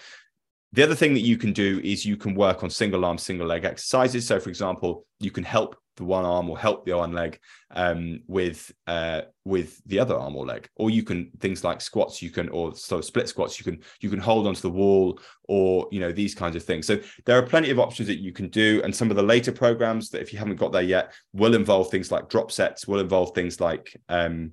The 0.77 0.83
other 0.83 0.93
thing 0.93 1.15
that 1.15 1.21
you 1.21 1.37
can 1.37 1.53
do 1.53 1.81
is 1.83 2.05
you 2.05 2.17
can 2.17 2.35
work 2.35 2.61
on 2.61 2.69
single 2.69 3.03
arm, 3.03 3.17
single 3.17 3.47
leg 3.47 3.65
exercises. 3.65 4.27
So, 4.27 4.39
for 4.39 4.49
example, 4.49 5.07
you 5.19 5.31
can 5.31 5.43
help 5.43 5.75
the 5.95 6.03
one 6.03 6.23
arm 6.23 6.51
or 6.51 6.59
help 6.59 6.85
the 6.85 6.95
one 6.95 7.13
leg 7.13 7.39
um, 7.71 8.19
with 8.27 8.71
uh, 8.85 9.21
with 9.43 9.81
the 9.87 9.97
other 9.97 10.13
arm 10.15 10.35
or 10.35 10.45
leg, 10.45 10.69
or 10.75 10.91
you 10.91 11.01
can 11.01 11.31
things 11.39 11.63
like 11.63 11.81
squats. 11.81 12.21
You 12.21 12.29
can 12.29 12.47
or 12.49 12.75
so 12.75 13.01
split 13.01 13.27
squats. 13.27 13.57
You 13.57 13.63
can 13.63 13.81
you 14.01 14.11
can 14.11 14.19
hold 14.19 14.45
onto 14.45 14.61
the 14.61 14.69
wall, 14.69 15.19
or 15.45 15.87
you 15.91 15.99
know 15.99 16.11
these 16.11 16.35
kinds 16.35 16.55
of 16.55 16.61
things. 16.61 16.85
So 16.85 16.99
there 17.25 17.39
are 17.39 17.47
plenty 17.47 17.71
of 17.71 17.79
options 17.79 18.07
that 18.09 18.19
you 18.19 18.31
can 18.31 18.47
do, 18.49 18.79
and 18.83 18.95
some 18.95 19.09
of 19.09 19.15
the 19.15 19.23
later 19.23 19.51
programs 19.51 20.11
that 20.11 20.21
if 20.21 20.31
you 20.31 20.37
haven't 20.37 20.57
got 20.57 20.73
there 20.73 20.83
yet 20.83 21.11
will 21.33 21.55
involve 21.55 21.89
things 21.89 22.11
like 22.11 22.29
drop 22.29 22.51
sets, 22.51 22.87
will 22.87 22.99
involve 22.99 23.33
things 23.33 23.59
like 23.59 23.99
um, 24.09 24.51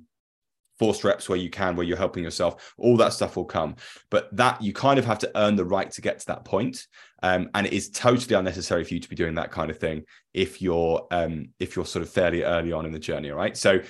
forced 0.79 1.05
reps 1.05 1.29
where 1.29 1.39
you 1.39 1.51
can, 1.51 1.77
where 1.77 1.87
you're 1.87 1.97
helping 1.97 2.25
yourself, 2.25 2.75
all 2.79 2.97
that 2.97 3.13
stuff 3.13 3.37
will 3.37 3.45
come. 3.45 3.77
But 4.11 4.35
that 4.37 4.63
you 4.63 4.73
kind 4.73 4.99
of 4.99 5.05
have 5.05 5.19
to 5.21 5.31
earn 5.37 5.57
the 5.57 5.65
right 5.65 5.91
to 5.93 6.01
get 6.01 6.19
to 6.21 6.27
that 6.27 6.45
point. 6.45 6.87
Um, 7.23 7.49
and 7.55 7.67
it 7.67 7.73
is 7.73 7.91
totally 7.91 8.35
unnecessary 8.35 8.85
for 8.85 8.95
you 8.95 9.01
to 9.01 9.09
be 9.09 9.17
doing 9.17 9.35
that 9.37 9.51
kind 9.51 9.71
of 9.71 9.79
thing 9.79 10.05
if 10.35 10.61
you're 10.61 11.07
um, 11.11 11.49
if 11.59 11.75
you're 11.75 11.87
sort 11.87 12.03
of 12.03 12.11
fairly 12.11 12.43
early 12.43 12.73
on 12.73 12.85
in 12.85 12.93
the 12.93 12.99
journey, 12.99 13.31
right? 13.31 13.57
So 13.57 13.81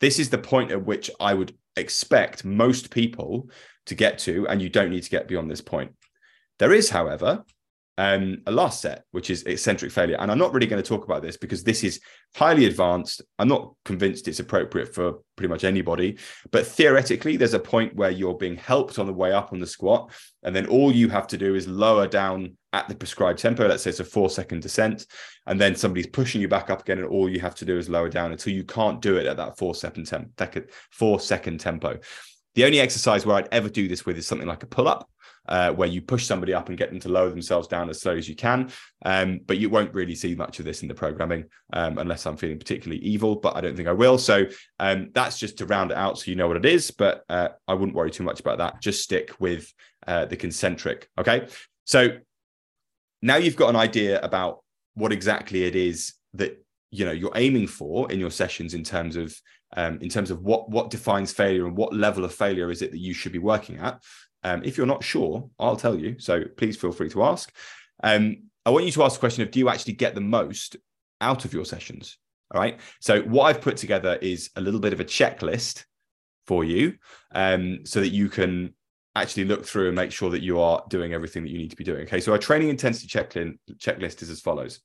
this 0.00 0.18
is 0.18 0.30
the 0.30 0.38
point 0.38 0.70
at 0.70 0.84
which 0.84 1.10
I 1.18 1.34
would 1.34 1.56
expect 1.76 2.44
most 2.44 2.90
people 2.90 3.48
to 3.86 3.94
get 3.94 4.18
to, 4.20 4.46
and 4.48 4.62
you 4.62 4.68
don't 4.68 4.90
need 4.90 5.02
to 5.02 5.10
get 5.10 5.28
beyond 5.28 5.50
this 5.50 5.60
point. 5.60 5.92
There 6.58 6.72
is, 6.72 6.88
however, 6.88 7.44
um, 7.96 8.38
a 8.46 8.52
last 8.52 8.80
set, 8.80 9.04
which 9.12 9.30
is 9.30 9.44
eccentric 9.44 9.92
failure. 9.92 10.16
And 10.18 10.30
I'm 10.30 10.38
not 10.38 10.52
really 10.52 10.66
going 10.66 10.82
to 10.82 10.88
talk 10.88 11.04
about 11.04 11.22
this 11.22 11.36
because 11.36 11.62
this 11.62 11.84
is 11.84 12.00
highly 12.34 12.66
advanced. 12.66 13.22
I'm 13.38 13.48
not 13.48 13.74
convinced 13.84 14.26
it's 14.26 14.40
appropriate 14.40 14.94
for 14.94 15.20
pretty 15.36 15.48
much 15.48 15.64
anybody. 15.64 16.18
But 16.50 16.66
theoretically, 16.66 17.36
there's 17.36 17.54
a 17.54 17.60
point 17.60 17.94
where 17.94 18.10
you're 18.10 18.34
being 18.34 18.56
helped 18.56 18.98
on 18.98 19.06
the 19.06 19.12
way 19.12 19.32
up 19.32 19.52
on 19.52 19.60
the 19.60 19.66
squat. 19.66 20.10
And 20.42 20.54
then 20.54 20.66
all 20.66 20.90
you 20.90 21.08
have 21.08 21.28
to 21.28 21.38
do 21.38 21.54
is 21.54 21.68
lower 21.68 22.08
down 22.08 22.56
at 22.72 22.88
the 22.88 22.96
prescribed 22.96 23.38
tempo. 23.38 23.66
Let's 23.68 23.84
say 23.84 23.90
it's 23.90 24.00
a 24.00 24.04
four 24.04 24.28
second 24.28 24.62
descent. 24.62 25.06
And 25.46 25.60
then 25.60 25.76
somebody's 25.76 26.08
pushing 26.08 26.40
you 26.40 26.48
back 26.48 26.70
up 26.70 26.82
again. 26.82 26.98
And 26.98 27.06
all 27.06 27.28
you 27.28 27.40
have 27.40 27.54
to 27.56 27.64
do 27.64 27.78
is 27.78 27.88
lower 27.88 28.08
down 28.08 28.32
until 28.32 28.52
you 28.52 28.64
can't 28.64 29.00
do 29.00 29.16
it 29.16 29.26
at 29.26 29.36
that 29.36 29.56
four 29.56 29.74
second, 29.74 30.06
temp- 30.06 30.70
four 30.90 31.20
second 31.20 31.60
tempo. 31.60 32.00
The 32.56 32.64
only 32.64 32.80
exercise 32.80 33.24
where 33.26 33.36
I'd 33.36 33.48
ever 33.52 33.68
do 33.68 33.88
this 33.88 34.06
with 34.06 34.16
is 34.16 34.26
something 34.26 34.48
like 34.48 34.62
a 34.62 34.66
pull 34.66 34.88
up 34.88 35.08
uh, 35.48 35.72
where 35.72 35.88
you 35.88 36.00
push 36.00 36.26
somebody 36.26 36.54
up 36.54 36.68
and 36.68 36.78
get 36.78 36.90
them 36.90 37.00
to 37.00 37.08
lower 37.08 37.30
themselves 37.30 37.68
down 37.68 37.90
as 37.90 38.00
slow 38.00 38.16
as 38.16 38.28
you 38.28 38.36
can. 38.36 38.70
Um, 39.04 39.40
but 39.46 39.58
you 39.58 39.68
won't 39.68 39.94
really 39.94 40.14
see 40.14 40.34
much 40.34 40.58
of 40.58 40.64
this 40.64 40.82
in 40.82 40.88
the 40.88 40.94
programming 40.94 41.44
um, 41.72 41.98
unless 41.98 42.26
I'm 42.26 42.36
feeling 42.36 42.58
particularly 42.58 43.02
evil, 43.02 43.36
but 43.36 43.56
I 43.56 43.60
don't 43.60 43.76
think 43.76 43.88
I 43.88 43.92
will. 43.92 44.18
So 44.18 44.44
um, 44.80 45.10
that's 45.14 45.38
just 45.38 45.58
to 45.58 45.66
round 45.66 45.90
it 45.90 45.96
out 45.96 46.18
so 46.18 46.30
you 46.30 46.36
know 46.36 46.48
what 46.48 46.56
it 46.56 46.66
is. 46.66 46.90
But 46.90 47.24
uh, 47.28 47.48
I 47.68 47.74
wouldn't 47.74 47.96
worry 47.96 48.10
too 48.10 48.24
much 48.24 48.40
about 48.40 48.58
that. 48.58 48.80
Just 48.80 49.02
stick 49.02 49.34
with 49.38 49.72
uh, 50.06 50.26
the 50.26 50.36
concentric. 50.36 51.08
Okay. 51.18 51.48
So 51.84 52.18
now 53.22 53.36
you've 53.36 53.56
got 53.56 53.70
an 53.70 53.76
idea 53.76 54.20
about 54.20 54.62
what 54.94 55.12
exactly 55.12 55.64
it 55.64 55.76
is 55.76 56.14
that 56.34 56.62
you 56.90 57.04
know 57.04 57.12
you're 57.12 57.32
aiming 57.34 57.66
for 57.66 58.10
in 58.12 58.20
your 58.20 58.30
sessions 58.30 58.74
in 58.74 58.84
terms 58.84 59.16
of 59.16 59.34
um, 59.76 59.98
in 60.00 60.08
terms 60.08 60.30
of 60.30 60.42
what 60.42 60.70
what 60.70 60.90
defines 60.90 61.32
failure 61.32 61.66
and 61.66 61.76
what 61.76 61.92
level 61.92 62.24
of 62.24 62.32
failure 62.32 62.70
is 62.70 62.82
it 62.82 62.92
that 62.92 63.00
you 63.00 63.12
should 63.12 63.32
be 63.32 63.38
working 63.38 63.78
at 63.78 64.00
um, 64.44 64.62
if 64.64 64.76
you're 64.76 64.86
not 64.86 65.02
sure, 65.02 65.48
I'll 65.58 65.76
tell 65.76 65.98
you. 65.98 66.18
So 66.18 66.44
please 66.56 66.76
feel 66.76 66.92
free 66.92 67.08
to 67.10 67.24
ask. 67.24 67.52
Um, 68.02 68.44
I 68.66 68.70
want 68.70 68.84
you 68.84 68.92
to 68.92 69.02
ask 69.02 69.16
the 69.16 69.20
question 69.20 69.42
of 69.42 69.50
do 69.50 69.58
you 69.58 69.68
actually 69.68 69.94
get 69.94 70.14
the 70.14 70.20
most 70.20 70.76
out 71.20 71.44
of 71.44 71.52
your 71.52 71.64
sessions? 71.64 72.18
All 72.54 72.60
right. 72.60 72.78
So 73.00 73.22
what 73.22 73.44
I've 73.44 73.60
put 73.62 73.76
together 73.76 74.18
is 74.20 74.50
a 74.56 74.60
little 74.60 74.80
bit 74.80 74.92
of 74.92 75.00
a 75.00 75.04
checklist 75.04 75.84
for 76.46 76.62
you 76.62 76.94
um, 77.34 77.80
so 77.84 78.00
that 78.00 78.10
you 78.10 78.28
can 78.28 78.74
actually 79.16 79.44
look 79.44 79.64
through 79.64 79.86
and 79.86 79.96
make 79.96 80.12
sure 80.12 80.30
that 80.30 80.42
you 80.42 80.60
are 80.60 80.84
doing 80.88 81.14
everything 81.14 81.42
that 81.44 81.50
you 81.50 81.58
need 81.58 81.70
to 81.70 81.76
be 81.76 81.84
doing. 81.84 82.02
Okay. 82.02 82.20
So 82.20 82.32
our 82.32 82.38
training 82.38 82.68
intensity 82.68 83.08
checklist 83.08 84.22
is 84.22 84.30
as 84.30 84.40
follows. 84.40 84.80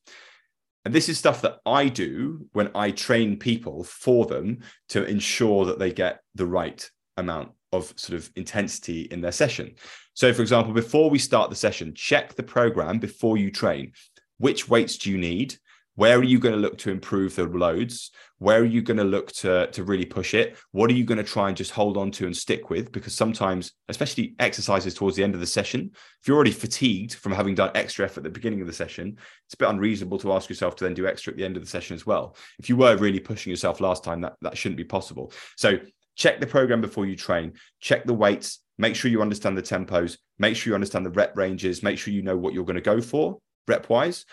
And 0.85 0.93
this 0.93 1.09
is 1.09 1.17
stuff 1.17 1.41
that 1.41 1.57
I 1.65 1.89
do 1.89 2.47
when 2.53 2.71
I 2.73 2.91
train 2.91 3.37
people 3.37 3.83
for 3.83 4.25
them 4.25 4.59
to 4.89 5.03
ensure 5.03 5.65
that 5.65 5.79
they 5.79 5.91
get 5.91 6.21
the 6.35 6.45
right 6.45 6.89
amount 7.17 7.51
of 7.71 7.93
sort 7.95 8.17
of 8.17 8.29
intensity 8.35 9.01
in 9.11 9.21
their 9.21 9.31
session. 9.31 9.75
So, 10.13 10.33
for 10.33 10.41
example, 10.41 10.73
before 10.73 11.09
we 11.09 11.19
start 11.19 11.49
the 11.49 11.55
session, 11.55 11.93
check 11.93 12.35
the 12.35 12.43
program 12.43 12.99
before 12.99 13.37
you 13.37 13.51
train. 13.51 13.93
Which 14.37 14.69
weights 14.69 14.97
do 14.97 15.11
you 15.11 15.17
need? 15.17 15.55
Where 15.95 16.17
are 16.17 16.23
you 16.23 16.39
going 16.39 16.55
to 16.55 16.61
look 16.61 16.77
to 16.79 16.91
improve 16.91 17.35
the 17.35 17.43
loads? 17.43 18.11
Where 18.37 18.61
are 18.61 18.65
you 18.65 18.81
going 18.81 18.97
to 18.97 19.03
look 19.03 19.33
to, 19.33 19.67
to 19.67 19.83
really 19.83 20.05
push 20.05 20.33
it? 20.33 20.57
What 20.71 20.89
are 20.89 20.93
you 20.93 21.03
going 21.03 21.17
to 21.17 21.25
try 21.25 21.49
and 21.49 21.57
just 21.57 21.71
hold 21.71 21.97
on 21.97 22.09
to 22.11 22.25
and 22.25 22.35
stick 22.35 22.69
with? 22.69 22.93
Because 22.93 23.13
sometimes, 23.13 23.73
especially 23.89 24.33
exercises 24.39 24.93
towards 24.93 25.17
the 25.17 25.25
end 25.25 25.33
of 25.33 25.41
the 25.41 25.45
session, 25.45 25.91
if 25.93 26.25
you're 26.25 26.37
already 26.37 26.51
fatigued 26.51 27.15
from 27.15 27.33
having 27.33 27.53
done 27.53 27.71
extra 27.75 28.05
effort 28.05 28.19
at 28.19 28.23
the 28.23 28.29
beginning 28.29 28.61
of 28.61 28.67
the 28.67 28.71
session, 28.71 29.17
it's 29.45 29.55
a 29.55 29.57
bit 29.57 29.67
unreasonable 29.67 30.19
to 30.19 30.31
ask 30.31 30.47
yourself 30.47 30.77
to 30.77 30.85
then 30.85 30.93
do 30.93 31.05
extra 31.05 31.31
at 31.31 31.37
the 31.37 31.43
end 31.43 31.57
of 31.57 31.63
the 31.63 31.69
session 31.69 31.95
as 31.95 32.05
well. 32.05 32.37
If 32.59 32.69
you 32.69 32.77
were 32.77 32.95
really 32.95 33.19
pushing 33.19 33.49
yourself 33.49 33.81
last 33.81 34.01
time, 34.01 34.21
that, 34.21 34.37
that 34.41 34.57
shouldn't 34.57 34.77
be 34.77 34.85
possible. 34.85 35.33
So 35.57 35.79
check 36.19 36.39
the 36.39 36.45
program 36.45 36.81
before 36.81 37.05
you 37.05 37.15
train, 37.15 37.53
check 37.79 38.05
the 38.05 38.13
weights, 38.13 38.59
make 38.77 38.95
sure 38.95 39.09
you 39.09 39.21
understand 39.21 39.57
the 39.57 39.63
tempos, 39.63 40.17
make 40.37 40.55
sure 40.55 40.71
you 40.71 40.75
understand 40.75 41.05
the 41.05 41.11
rep 41.11 41.35
ranges, 41.35 41.81
make 41.81 41.97
sure 41.97 42.13
you 42.13 42.21
know 42.21 42.37
what 42.37 42.53
you're 42.53 42.65
going 42.65 42.75
to 42.75 42.81
go 42.81 43.01
for 43.01 43.39
rep 43.67 43.89
wise, 43.89 44.25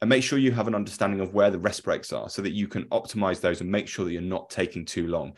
and 0.00 0.08
make 0.08 0.22
sure 0.22 0.38
you 0.38 0.52
have 0.52 0.68
an 0.68 0.74
understanding 0.74 1.20
of 1.20 1.34
where 1.34 1.50
the 1.50 1.58
rest 1.58 1.84
breaks 1.84 2.12
are 2.12 2.28
so 2.28 2.40
that 2.42 2.52
you 2.52 2.66
can 2.66 2.84
optimize 2.84 3.40
those 3.40 3.60
and 3.60 3.70
make 3.70 3.86
sure 3.86 4.04
that 4.04 4.12
you're 4.12 4.22
not 4.22 4.48
taking 4.48 4.84
too 4.84 5.06
long. 5.06 5.34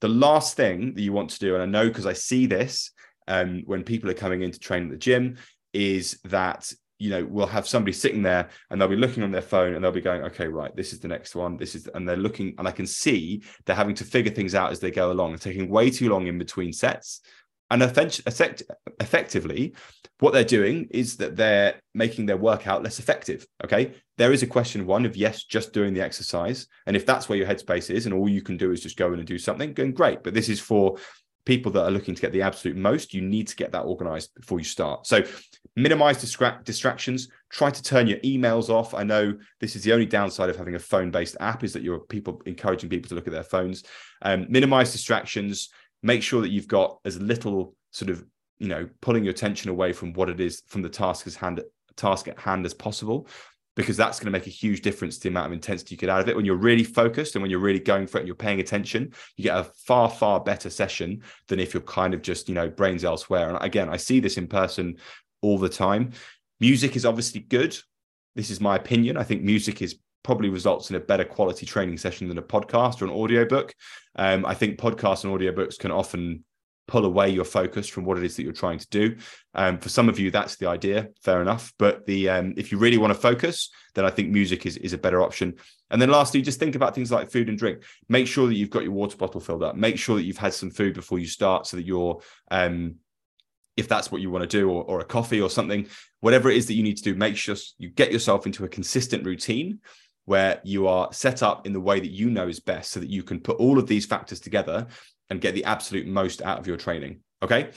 The 0.00 0.08
last 0.08 0.56
thing 0.56 0.94
that 0.94 1.02
you 1.02 1.12
want 1.12 1.30
to 1.30 1.38
do, 1.40 1.54
and 1.54 1.62
I 1.62 1.66
know 1.66 1.88
because 1.88 2.06
I 2.06 2.12
see 2.12 2.46
this 2.46 2.92
um, 3.26 3.62
when 3.66 3.82
people 3.82 4.08
are 4.10 4.14
coming 4.14 4.42
in 4.42 4.52
to 4.52 4.58
train 4.58 4.84
at 4.84 4.90
the 4.90 4.96
gym, 4.96 5.38
is 5.72 6.20
that 6.24 6.72
you 6.98 7.10
know 7.10 7.24
we'll 7.24 7.46
have 7.46 7.66
somebody 7.66 7.92
sitting 7.92 8.22
there 8.22 8.48
and 8.70 8.80
they'll 8.80 8.88
be 8.88 8.96
looking 8.96 9.22
on 9.22 9.30
their 9.30 9.42
phone 9.42 9.74
and 9.74 9.84
they'll 9.84 9.92
be 9.92 10.00
going 10.00 10.22
okay 10.22 10.48
right 10.48 10.74
this 10.76 10.92
is 10.92 11.00
the 11.00 11.08
next 11.08 11.34
one. 11.34 11.56
This 11.56 11.74
is 11.74 11.88
and 11.94 12.08
they're 12.08 12.16
looking 12.16 12.54
and 12.58 12.66
i 12.66 12.70
can 12.70 12.86
see 12.86 13.42
they're 13.64 13.76
having 13.76 13.94
to 13.96 14.04
figure 14.04 14.32
things 14.32 14.54
out 14.54 14.70
as 14.70 14.80
they 14.80 14.90
go 14.90 15.12
along 15.12 15.32
and 15.32 15.40
taking 15.40 15.68
way 15.68 15.90
too 15.90 16.08
long 16.08 16.26
in 16.26 16.38
between 16.38 16.72
sets. 16.72 17.20
And 17.70 17.82
effect- 17.82 18.22
effectively 18.98 19.74
what 20.20 20.32
they're 20.32 20.42
doing 20.42 20.88
is 20.90 21.18
that 21.18 21.36
they're 21.36 21.74
making 21.94 22.26
their 22.26 22.36
workout 22.36 22.82
less 22.82 22.98
effective 22.98 23.46
okay? 23.64 23.94
There 24.16 24.32
is 24.32 24.42
a 24.42 24.46
question 24.46 24.86
one 24.86 25.06
of 25.06 25.16
yes 25.16 25.44
just 25.44 25.72
doing 25.72 25.94
the 25.94 26.00
exercise. 26.00 26.66
And 26.86 26.96
if 26.96 27.06
that's 27.06 27.28
where 27.28 27.38
your 27.38 27.46
headspace 27.46 27.90
is 27.90 28.06
and 28.06 28.14
all 28.14 28.28
you 28.28 28.42
can 28.42 28.56
do 28.56 28.72
is 28.72 28.80
just 28.80 28.96
go 28.96 29.12
in 29.12 29.18
and 29.20 29.28
do 29.28 29.38
something 29.38 29.74
going 29.74 29.92
great. 29.92 30.24
But 30.24 30.34
this 30.34 30.48
is 30.48 30.60
for 30.60 30.96
people 31.44 31.72
that 31.72 31.84
are 31.84 31.90
looking 31.90 32.14
to 32.14 32.20
get 32.20 32.32
the 32.32 32.42
absolute 32.42 32.76
most, 32.76 33.14
you 33.14 33.22
need 33.22 33.48
to 33.48 33.56
get 33.56 33.72
that 33.72 33.82
organized 33.82 34.34
before 34.34 34.58
you 34.58 34.64
start. 34.64 35.06
So 35.06 35.22
minimize 35.76 36.22
distra- 36.22 36.62
distractions, 36.64 37.28
try 37.50 37.70
to 37.70 37.82
turn 37.82 38.06
your 38.06 38.18
emails 38.18 38.68
off. 38.68 38.94
I 38.94 39.04
know 39.04 39.34
this 39.60 39.76
is 39.76 39.82
the 39.82 39.92
only 39.92 40.06
downside 40.06 40.50
of 40.50 40.56
having 40.56 40.74
a 40.74 40.78
phone-based 40.78 41.36
app 41.40 41.64
is 41.64 41.72
that 41.72 41.82
you're 41.82 42.00
people 42.00 42.42
encouraging 42.46 42.90
people 42.90 43.08
to 43.08 43.14
look 43.14 43.26
at 43.26 43.32
their 43.32 43.42
phones. 43.44 43.84
Um, 44.22 44.46
minimize 44.48 44.92
distractions, 44.92 45.70
make 46.02 46.22
sure 46.22 46.42
that 46.42 46.50
you've 46.50 46.68
got 46.68 46.98
as 47.04 47.20
little 47.20 47.74
sort 47.92 48.10
of, 48.10 48.24
you 48.58 48.68
know, 48.68 48.88
pulling 49.00 49.24
your 49.24 49.32
attention 49.32 49.70
away 49.70 49.92
from 49.92 50.12
what 50.12 50.28
it 50.28 50.40
is 50.40 50.62
from 50.66 50.82
the 50.82 50.88
task 50.88 51.26
as 51.26 51.36
hand 51.36 51.62
task 51.96 52.28
at 52.28 52.38
hand 52.38 52.64
as 52.64 52.74
possible 52.74 53.26
because 53.78 53.96
that's 53.96 54.18
going 54.18 54.26
to 54.26 54.36
make 54.36 54.48
a 54.48 54.50
huge 54.50 54.82
difference 54.82 55.18
to 55.18 55.22
the 55.22 55.28
amount 55.28 55.46
of 55.46 55.52
intensity 55.52 55.94
you 55.94 55.98
get 55.98 56.08
out 56.08 56.20
of 56.20 56.28
it. 56.28 56.34
When 56.34 56.44
you're 56.44 56.56
really 56.56 56.82
focused 56.82 57.36
and 57.36 57.42
when 57.42 57.50
you're 57.50 57.60
really 57.60 57.78
going 57.78 58.08
for 58.08 58.18
it 58.18 58.22
and 58.22 58.26
you're 58.26 58.34
paying 58.34 58.58
attention, 58.58 59.12
you 59.36 59.44
get 59.44 59.56
a 59.56 59.62
far, 59.62 60.10
far 60.10 60.40
better 60.40 60.68
session 60.68 61.22
than 61.46 61.60
if 61.60 61.72
you're 61.72 61.82
kind 61.84 62.12
of 62.12 62.20
just, 62.20 62.48
you 62.48 62.56
know, 62.56 62.68
brains 62.68 63.04
elsewhere. 63.04 63.48
And 63.48 63.58
again, 63.60 63.88
I 63.88 63.96
see 63.96 64.18
this 64.18 64.36
in 64.36 64.48
person 64.48 64.96
all 65.42 65.58
the 65.58 65.68
time. 65.68 66.10
Music 66.58 66.96
is 66.96 67.06
obviously 67.06 67.38
good. 67.38 67.78
This 68.34 68.50
is 68.50 68.60
my 68.60 68.74
opinion. 68.74 69.16
I 69.16 69.22
think 69.22 69.42
music 69.42 69.80
is 69.80 70.00
probably 70.24 70.48
results 70.48 70.90
in 70.90 70.96
a 70.96 71.00
better 71.00 71.24
quality 71.24 71.64
training 71.64 71.98
session 71.98 72.26
than 72.26 72.38
a 72.38 72.42
podcast 72.42 73.00
or 73.00 73.04
an 73.04 73.12
audiobook. 73.12 73.72
Um, 74.16 74.44
I 74.44 74.54
think 74.54 74.80
podcasts 74.80 75.22
and 75.22 75.32
audiobooks 75.32 75.78
can 75.78 75.92
often 75.92 76.44
pull 76.88 77.04
away 77.04 77.28
your 77.28 77.44
focus 77.44 77.86
from 77.86 78.04
what 78.04 78.18
it 78.18 78.24
is 78.24 78.34
that 78.34 78.42
you're 78.42 78.52
trying 78.52 78.78
to 78.78 78.88
do. 78.88 79.16
Um, 79.54 79.78
for 79.78 79.88
some 79.88 80.08
of 80.08 80.18
you, 80.18 80.32
that's 80.32 80.56
the 80.56 80.68
idea. 80.68 81.08
Fair 81.22 81.40
enough. 81.40 81.72
But 81.78 82.06
the 82.06 82.28
um, 82.30 82.54
if 82.56 82.72
you 82.72 82.78
really 82.78 82.98
want 82.98 83.12
to 83.14 83.20
focus, 83.20 83.70
then 83.94 84.04
I 84.04 84.10
think 84.10 84.30
music 84.30 84.66
is, 84.66 84.76
is 84.78 84.94
a 84.94 84.98
better 84.98 85.22
option. 85.22 85.54
And 85.90 86.02
then 86.02 86.10
lastly, 86.10 86.42
just 86.42 86.58
think 86.58 86.74
about 86.74 86.94
things 86.94 87.12
like 87.12 87.30
food 87.30 87.48
and 87.48 87.56
drink. 87.56 87.84
Make 88.08 88.26
sure 88.26 88.48
that 88.48 88.56
you've 88.56 88.70
got 88.70 88.82
your 88.82 88.92
water 88.92 89.16
bottle 89.16 89.40
filled 89.40 89.62
up. 89.62 89.76
Make 89.76 89.98
sure 89.98 90.16
that 90.16 90.24
you've 90.24 90.38
had 90.38 90.54
some 90.54 90.70
food 90.70 90.94
before 90.94 91.18
you 91.18 91.26
start 91.26 91.66
so 91.66 91.76
that 91.76 91.86
you're 91.86 92.20
um, 92.50 92.96
if 93.76 93.86
that's 93.86 94.10
what 94.10 94.20
you 94.20 94.28
want 94.28 94.42
to 94.42 94.58
do, 94.58 94.68
or, 94.68 94.82
or 94.84 94.98
a 94.98 95.04
coffee 95.04 95.40
or 95.40 95.48
something, 95.48 95.86
whatever 96.18 96.50
it 96.50 96.56
is 96.56 96.66
that 96.66 96.74
you 96.74 96.82
need 96.82 96.96
to 96.96 97.02
do, 97.04 97.14
make 97.14 97.36
sure 97.36 97.54
you 97.78 97.88
get 97.88 98.10
yourself 98.10 98.44
into 98.44 98.64
a 98.64 98.68
consistent 98.68 99.24
routine 99.24 99.78
where 100.24 100.60
you 100.64 100.88
are 100.88 101.10
set 101.12 101.42
up 101.42 101.64
in 101.64 101.72
the 101.72 101.80
way 101.80 102.00
that 102.00 102.10
you 102.10 102.28
know 102.28 102.48
is 102.48 102.60
best 102.60 102.90
so 102.90 102.98
that 103.00 103.08
you 103.08 103.22
can 103.22 103.40
put 103.40 103.56
all 103.58 103.78
of 103.78 103.86
these 103.86 104.04
factors 104.04 104.40
together 104.40 104.86
and 105.30 105.40
get 105.40 105.54
the 105.54 105.64
absolute 105.64 106.06
most 106.06 106.42
out 106.42 106.58
of 106.58 106.66
your 106.66 106.76
training. 106.76 107.20
Okay. 107.42 107.70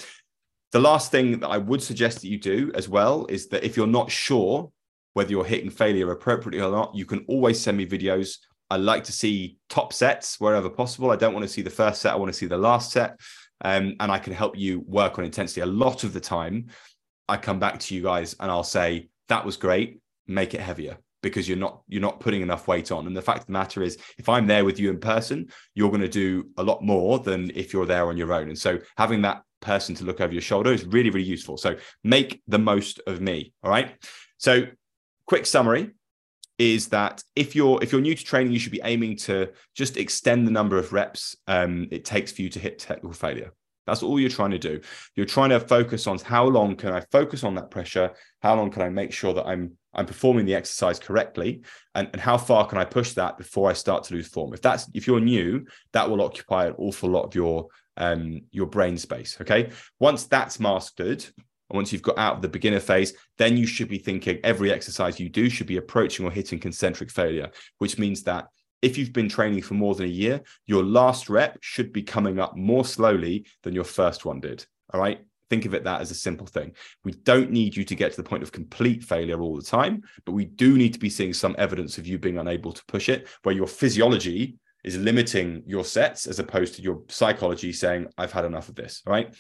The 0.72 0.80
last 0.80 1.12
thing 1.12 1.40
that 1.40 1.50
I 1.50 1.58
would 1.58 1.84
suggest 1.84 2.22
that 2.22 2.28
you 2.28 2.40
do 2.40 2.72
as 2.76 2.88
well 2.88 3.26
is 3.28 3.48
that 3.50 3.64
if 3.64 3.76
you're 3.76 3.88
not 3.88 4.10
sure 4.10 4.72
whether 5.14 5.30
you're 5.30 5.44
hitting 5.44 5.70
failure 5.70 6.12
appropriately 6.12 6.62
or 6.62 6.72
not, 6.72 6.96
you 6.96 7.06
can 7.06 7.26
always 7.28 7.60
send 7.60 7.78
me 7.78 7.86
videos. 7.86 8.38
I 8.70 8.78
like 8.78 9.04
to 9.06 9.12
see 9.12 9.58
top 9.68 9.92
sets 9.92 10.40
wherever 10.40 10.70
possible. 10.70 11.12
I 11.12 11.18
don't 11.18 11.34
want 11.34 11.44
to 11.44 11.52
see 11.52 11.62
the 11.62 11.70
first 11.70 12.02
set, 12.02 12.14
I 12.14 12.16
want 12.16 12.32
to 12.32 12.38
see 12.38 12.46
the 12.46 12.58
last 12.58 12.92
set. 12.92 13.20
Um, 13.64 13.96
and 14.00 14.12
I 14.12 14.18
can 14.18 14.34
help 14.34 14.58
you 14.58 14.80
work 14.88 15.20
on 15.20 15.26
intensity. 15.26 15.62
A 15.62 15.66
lot 15.66 16.04
of 16.04 16.14
the 16.14 16.22
time, 16.22 16.68
I 17.28 17.38
come 17.38 17.60
back 17.60 17.80
to 17.80 17.96
you 17.96 18.02
guys 18.02 18.36
and 18.40 18.50
I'll 18.50 18.64
say, 18.64 19.10
that 19.28 19.46
was 19.46 19.58
great, 19.58 20.00
make 20.26 20.54
it 20.54 20.62
heavier 20.62 20.98
because 21.22 21.48
you're 21.48 21.58
not 21.58 21.82
you're 21.88 22.02
not 22.02 22.20
putting 22.20 22.42
enough 22.42 22.68
weight 22.68 22.92
on. 22.92 23.08
And 23.08 23.16
the 23.16 23.22
fact 23.22 23.42
of 23.42 23.46
the 23.48 23.54
matter 23.54 23.82
is 23.82 23.98
if 24.18 24.30
i'm 24.30 24.48
there 24.48 24.66
with 24.66 24.80
you 24.80 24.90
in 24.90 25.00
person 25.00 25.50
you're 25.76 25.90
going 25.90 26.02
to 26.02 26.08
do 26.08 26.50
a 26.58 26.64
lot 26.64 26.84
more 26.84 27.20
than 27.20 27.52
if 27.56 27.74
you're 27.74 27.86
there 27.86 28.08
on 28.08 28.18
your 28.18 28.34
own. 28.34 28.50
And 28.50 28.58
so 28.58 28.80
having 28.98 29.22
that 29.24 29.44
person 29.60 29.94
to 29.96 30.04
look 30.04 30.22
over 30.22 30.34
your 30.34 30.42
shoulder 30.42 30.72
is 30.72 30.86
really 30.86 31.10
really 31.10 31.28
useful. 31.28 31.58
So 31.58 31.76
make 32.04 32.42
the 32.48 32.60
most 32.60 33.00
of 33.08 33.22
me 33.22 33.54
all 33.64 33.70
right? 33.70 33.96
So 34.38 34.64
quick 35.26 35.46
summary 35.46 35.92
is 36.58 36.90
that 36.90 37.24
if 37.36 37.56
you're 37.56 37.82
if 37.82 37.92
you're 37.92 38.02
new 38.02 38.16
to 38.16 38.24
training 38.24 38.54
you 38.54 38.60
should 38.60 38.72
be 38.72 38.82
aiming 38.84 39.16
to 39.18 39.52
just 39.76 39.98
extend 39.98 40.46
the 40.46 40.52
number 40.52 40.78
of 40.78 40.94
reps 40.94 41.36
um, 41.48 41.88
it 41.92 42.06
takes 42.06 42.32
for 42.32 42.42
you 42.42 42.50
to 42.50 42.60
hit 42.60 42.80
technical 42.80 43.14
failure. 43.14 43.52
That's 43.88 44.04
all 44.04 44.20
you're 44.20 44.30
trying 44.30 44.52
to 44.52 44.60
do. 44.60 44.80
You're 45.16 45.26
trying 45.26 45.50
to 45.50 45.60
focus 45.60 46.08
on 46.08 46.20
how 46.20 46.46
long 46.46 46.76
can 46.76 46.94
I 46.94 47.02
focus 47.12 47.44
on 47.44 47.56
that 47.56 47.72
pressure? 47.72 48.12
How 48.42 48.56
long 48.56 48.70
can 48.70 48.84
I 48.84 48.90
make 48.90 49.12
sure 49.12 49.34
that 49.34 49.46
I'm 49.46 49.78
I'm 49.94 50.06
performing 50.06 50.46
the 50.46 50.56
exercise 50.56 51.00
correctly? 51.00 51.62
And, 51.96 52.10
and 52.14 52.22
how 52.22 52.38
far 52.38 52.68
can 52.68 52.78
I 52.78 52.86
push 52.86 53.14
that 53.14 53.38
before 53.38 53.70
I 53.70 53.74
start 53.74 54.04
to 54.06 54.14
lose 54.14 54.28
form? 54.28 54.54
If 54.54 54.62
that's 54.62 54.90
if 54.94 55.08
you're 55.08 55.20
new, 55.20 55.66
that 55.94 56.10
will 56.10 56.22
occupy 56.22 56.68
an 56.68 56.76
awful 56.78 57.10
lot 57.10 57.24
of 57.24 57.36
your 57.36 57.68
um 57.98 58.42
your 58.52 58.68
brain 58.68 58.98
space. 58.98 59.38
Okay. 59.42 59.72
Once 60.00 60.26
that's 60.26 60.60
mastered, 60.60 61.24
and 61.72 61.78
once 61.78 61.94
you've 61.94 62.02
got 62.02 62.18
out 62.18 62.36
of 62.36 62.42
the 62.42 62.50
beginner 62.50 62.80
phase, 62.80 63.14
then 63.38 63.56
you 63.56 63.66
should 63.66 63.88
be 63.88 63.98
thinking 63.98 64.40
every 64.44 64.72
exercise 64.72 65.20
you 65.20 65.30
do 65.30 65.50
should 65.50 65.68
be 65.68 65.78
approaching 65.78 66.26
or 66.26 66.32
hitting 66.32 66.60
concentric 66.60 67.10
failure, 67.10 67.50
which 67.78 67.98
means 67.98 68.24
that 68.24 68.48
if 68.82 68.98
you've 68.98 69.14
been 69.14 69.30
training 69.30 69.62
for 69.62 69.76
more 69.76 69.96
than 69.96 70.06
a 70.06 70.10
year, 70.10 70.42
your 70.66 70.84
last 70.84 71.30
rep 71.30 71.58
should 71.62 71.94
be 71.94 72.02
coming 72.02 72.40
up 72.40 72.58
more 72.58 72.84
slowly 72.84 73.46
than 73.64 73.74
your 73.74 73.84
first 73.84 74.26
one 74.26 74.40
did. 74.40 74.66
All 74.94 75.00
right. 75.00 75.24
Think 75.52 75.66
of 75.66 75.74
it 75.74 75.84
that 75.84 76.00
as 76.00 76.12
a 76.12 76.16
simple 76.16 76.48
thing. 76.48 76.72
We 77.04 77.12
don't 77.12 77.52
need 77.52 77.76
you 77.76 77.84
to 77.84 77.94
get 77.94 78.12
to 78.12 78.22
the 78.22 78.30
point 78.30 78.42
of 78.42 78.54
complete 78.54 79.04
failure 79.04 79.42
all 79.42 79.58
the 79.58 79.62
time, 79.62 80.02
but 80.24 80.32
we 80.32 80.46
do 80.46 80.78
need 80.78 80.94
to 80.94 81.00
be 81.00 81.10
seeing 81.10 81.34
some 81.34 81.58
evidence 81.58 81.98
of 81.98 82.08
you 82.08 82.18
being 82.18 82.38
unable 82.38 82.72
to 82.72 82.86
push 82.86 83.10
it, 83.10 83.28
where 83.44 83.54
your 83.54 83.68
physiology 83.68 84.56
is 84.86 84.98
limiting 84.98 85.62
your 85.66 85.84
sets 85.84 86.26
as 86.26 86.40
opposed 86.40 86.76
to 86.76 86.82
your 86.82 87.02
psychology 87.10 87.74
saying, 87.74 88.08
I've 88.18 88.32
had 88.32 88.46
enough 88.46 88.70
of 88.70 88.76
this. 88.76 89.04
right? 89.06 89.36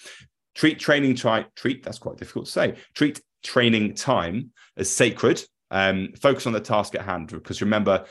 Treat 0.53 0.79
training, 0.79 1.15
try, 1.15 1.45
treat, 1.55 1.81
that's 1.81 1.97
quite 1.97 2.17
difficult 2.17 2.47
to 2.47 2.51
say. 2.51 2.75
Treat 2.93 3.21
training 3.41 3.93
time 3.93 4.51
as 4.75 4.89
sacred. 4.89 5.41
Um, 5.71 6.09
focus 6.21 6.45
on 6.45 6.51
the 6.51 6.59
task 6.59 6.93
at 6.93 7.05
hand 7.05 7.29
because 7.29 7.61
remember 7.61 8.03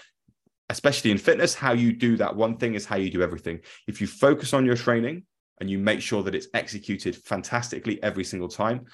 especially 0.70 1.10
in 1.10 1.18
fitness, 1.18 1.52
how 1.52 1.72
you 1.72 1.92
do 1.92 2.16
that 2.16 2.34
one 2.34 2.56
thing 2.56 2.74
is 2.74 2.86
how 2.86 2.96
you 2.96 3.10
do 3.10 3.22
everything. 3.22 3.60
If 3.88 4.00
you 4.00 4.06
focus 4.06 4.54
on 4.54 4.64
your 4.64 4.76
training 4.76 5.24
and 5.60 5.70
you 5.70 5.78
make 5.78 6.00
sure 6.00 6.22
that 6.22 6.34
it's 6.34 6.48
executed 6.54 7.16
fantastically 7.16 8.02
every 8.02 8.24
single 8.24 8.48
time, 8.48 8.86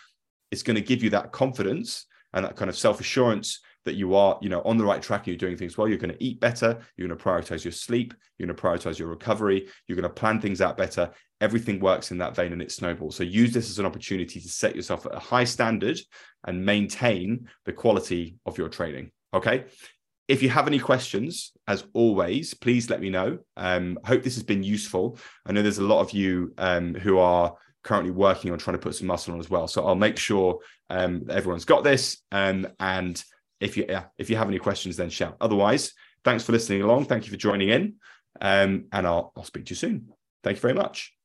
it's 0.50 0.62
going 0.62 0.76
to 0.76 0.80
give 0.80 1.02
you 1.02 1.10
that 1.10 1.32
confidence 1.32 2.06
and 2.32 2.44
that 2.44 2.56
kind 2.56 2.68
of 2.68 2.76
self 2.76 3.00
assurance 3.00 3.60
that 3.84 3.94
you 3.94 4.16
are, 4.16 4.36
you 4.42 4.48
know, 4.48 4.60
on 4.62 4.76
the 4.76 4.84
right 4.84 5.00
track 5.00 5.20
and 5.20 5.28
you're 5.28 5.36
doing 5.36 5.56
things 5.56 5.78
well. 5.78 5.88
You're 5.88 5.96
going 5.96 6.12
to 6.12 6.22
eat 6.22 6.40
better. 6.40 6.78
You're 6.96 7.08
going 7.08 7.18
to 7.18 7.24
prioritize 7.24 7.64
your 7.64 7.72
sleep. 7.72 8.12
You're 8.36 8.46
going 8.46 8.56
to 8.56 8.62
prioritize 8.62 8.98
your 8.98 9.08
recovery. 9.08 9.68
You're 9.86 9.96
going 9.96 10.02
to 10.02 10.14
plan 10.14 10.40
things 10.40 10.60
out 10.60 10.76
better. 10.76 11.10
Everything 11.40 11.78
works 11.78 12.10
in 12.10 12.18
that 12.18 12.34
vein 12.34 12.52
and 12.52 12.60
it 12.60 12.72
snowballs. 12.72 13.16
So 13.16 13.22
use 13.22 13.52
this 13.52 13.70
as 13.70 13.78
an 13.78 13.86
opportunity 13.86 14.40
to 14.40 14.48
set 14.48 14.74
yourself 14.74 15.06
at 15.06 15.14
a 15.14 15.20
high 15.20 15.44
standard 15.44 15.98
and 16.46 16.66
maintain 16.66 17.48
the 17.64 17.72
quality 17.72 18.36
of 18.44 18.58
your 18.58 18.68
training. 18.68 19.12
Okay. 19.32 19.64
If 20.28 20.42
you 20.42 20.48
have 20.50 20.66
any 20.66 20.78
questions, 20.78 21.52
as 21.68 21.84
always, 21.92 22.52
please 22.54 22.90
let 22.90 23.00
me 23.00 23.10
know. 23.10 23.38
Um, 23.56 23.98
hope 24.04 24.22
this 24.22 24.34
has 24.34 24.42
been 24.42 24.62
useful. 24.62 25.18
I 25.46 25.52
know 25.52 25.62
there's 25.62 25.78
a 25.78 25.84
lot 25.84 26.00
of 26.00 26.10
you 26.10 26.52
um, 26.58 26.94
who 26.94 27.18
are 27.18 27.54
currently 27.84 28.10
working 28.10 28.50
on 28.50 28.58
trying 28.58 28.76
to 28.76 28.82
put 28.82 28.96
some 28.96 29.06
muscle 29.06 29.32
on 29.32 29.40
as 29.40 29.48
well. 29.48 29.68
So 29.68 29.86
I'll 29.86 29.94
make 29.94 30.18
sure 30.18 30.58
um, 30.90 31.22
everyone's 31.30 31.64
got 31.64 31.84
this. 31.84 32.18
Um, 32.32 32.66
and 32.80 33.22
if 33.60 33.76
you 33.76 33.86
if 34.18 34.28
you 34.28 34.36
have 34.36 34.48
any 34.48 34.58
questions, 34.58 34.96
then 34.96 35.08
shout. 35.08 35.36
Otherwise, 35.40 35.92
thanks 36.24 36.44
for 36.44 36.52
listening 36.52 36.82
along. 36.82 37.06
Thank 37.06 37.24
you 37.24 37.30
for 37.30 37.38
joining 37.38 37.68
in, 37.68 37.94
um, 38.40 38.86
and 38.92 39.06
I'll 39.06 39.32
I'll 39.36 39.44
speak 39.44 39.66
to 39.66 39.70
you 39.70 39.76
soon. 39.76 40.08
Thank 40.42 40.56
you 40.56 40.60
very 40.60 40.74
much. 40.74 41.15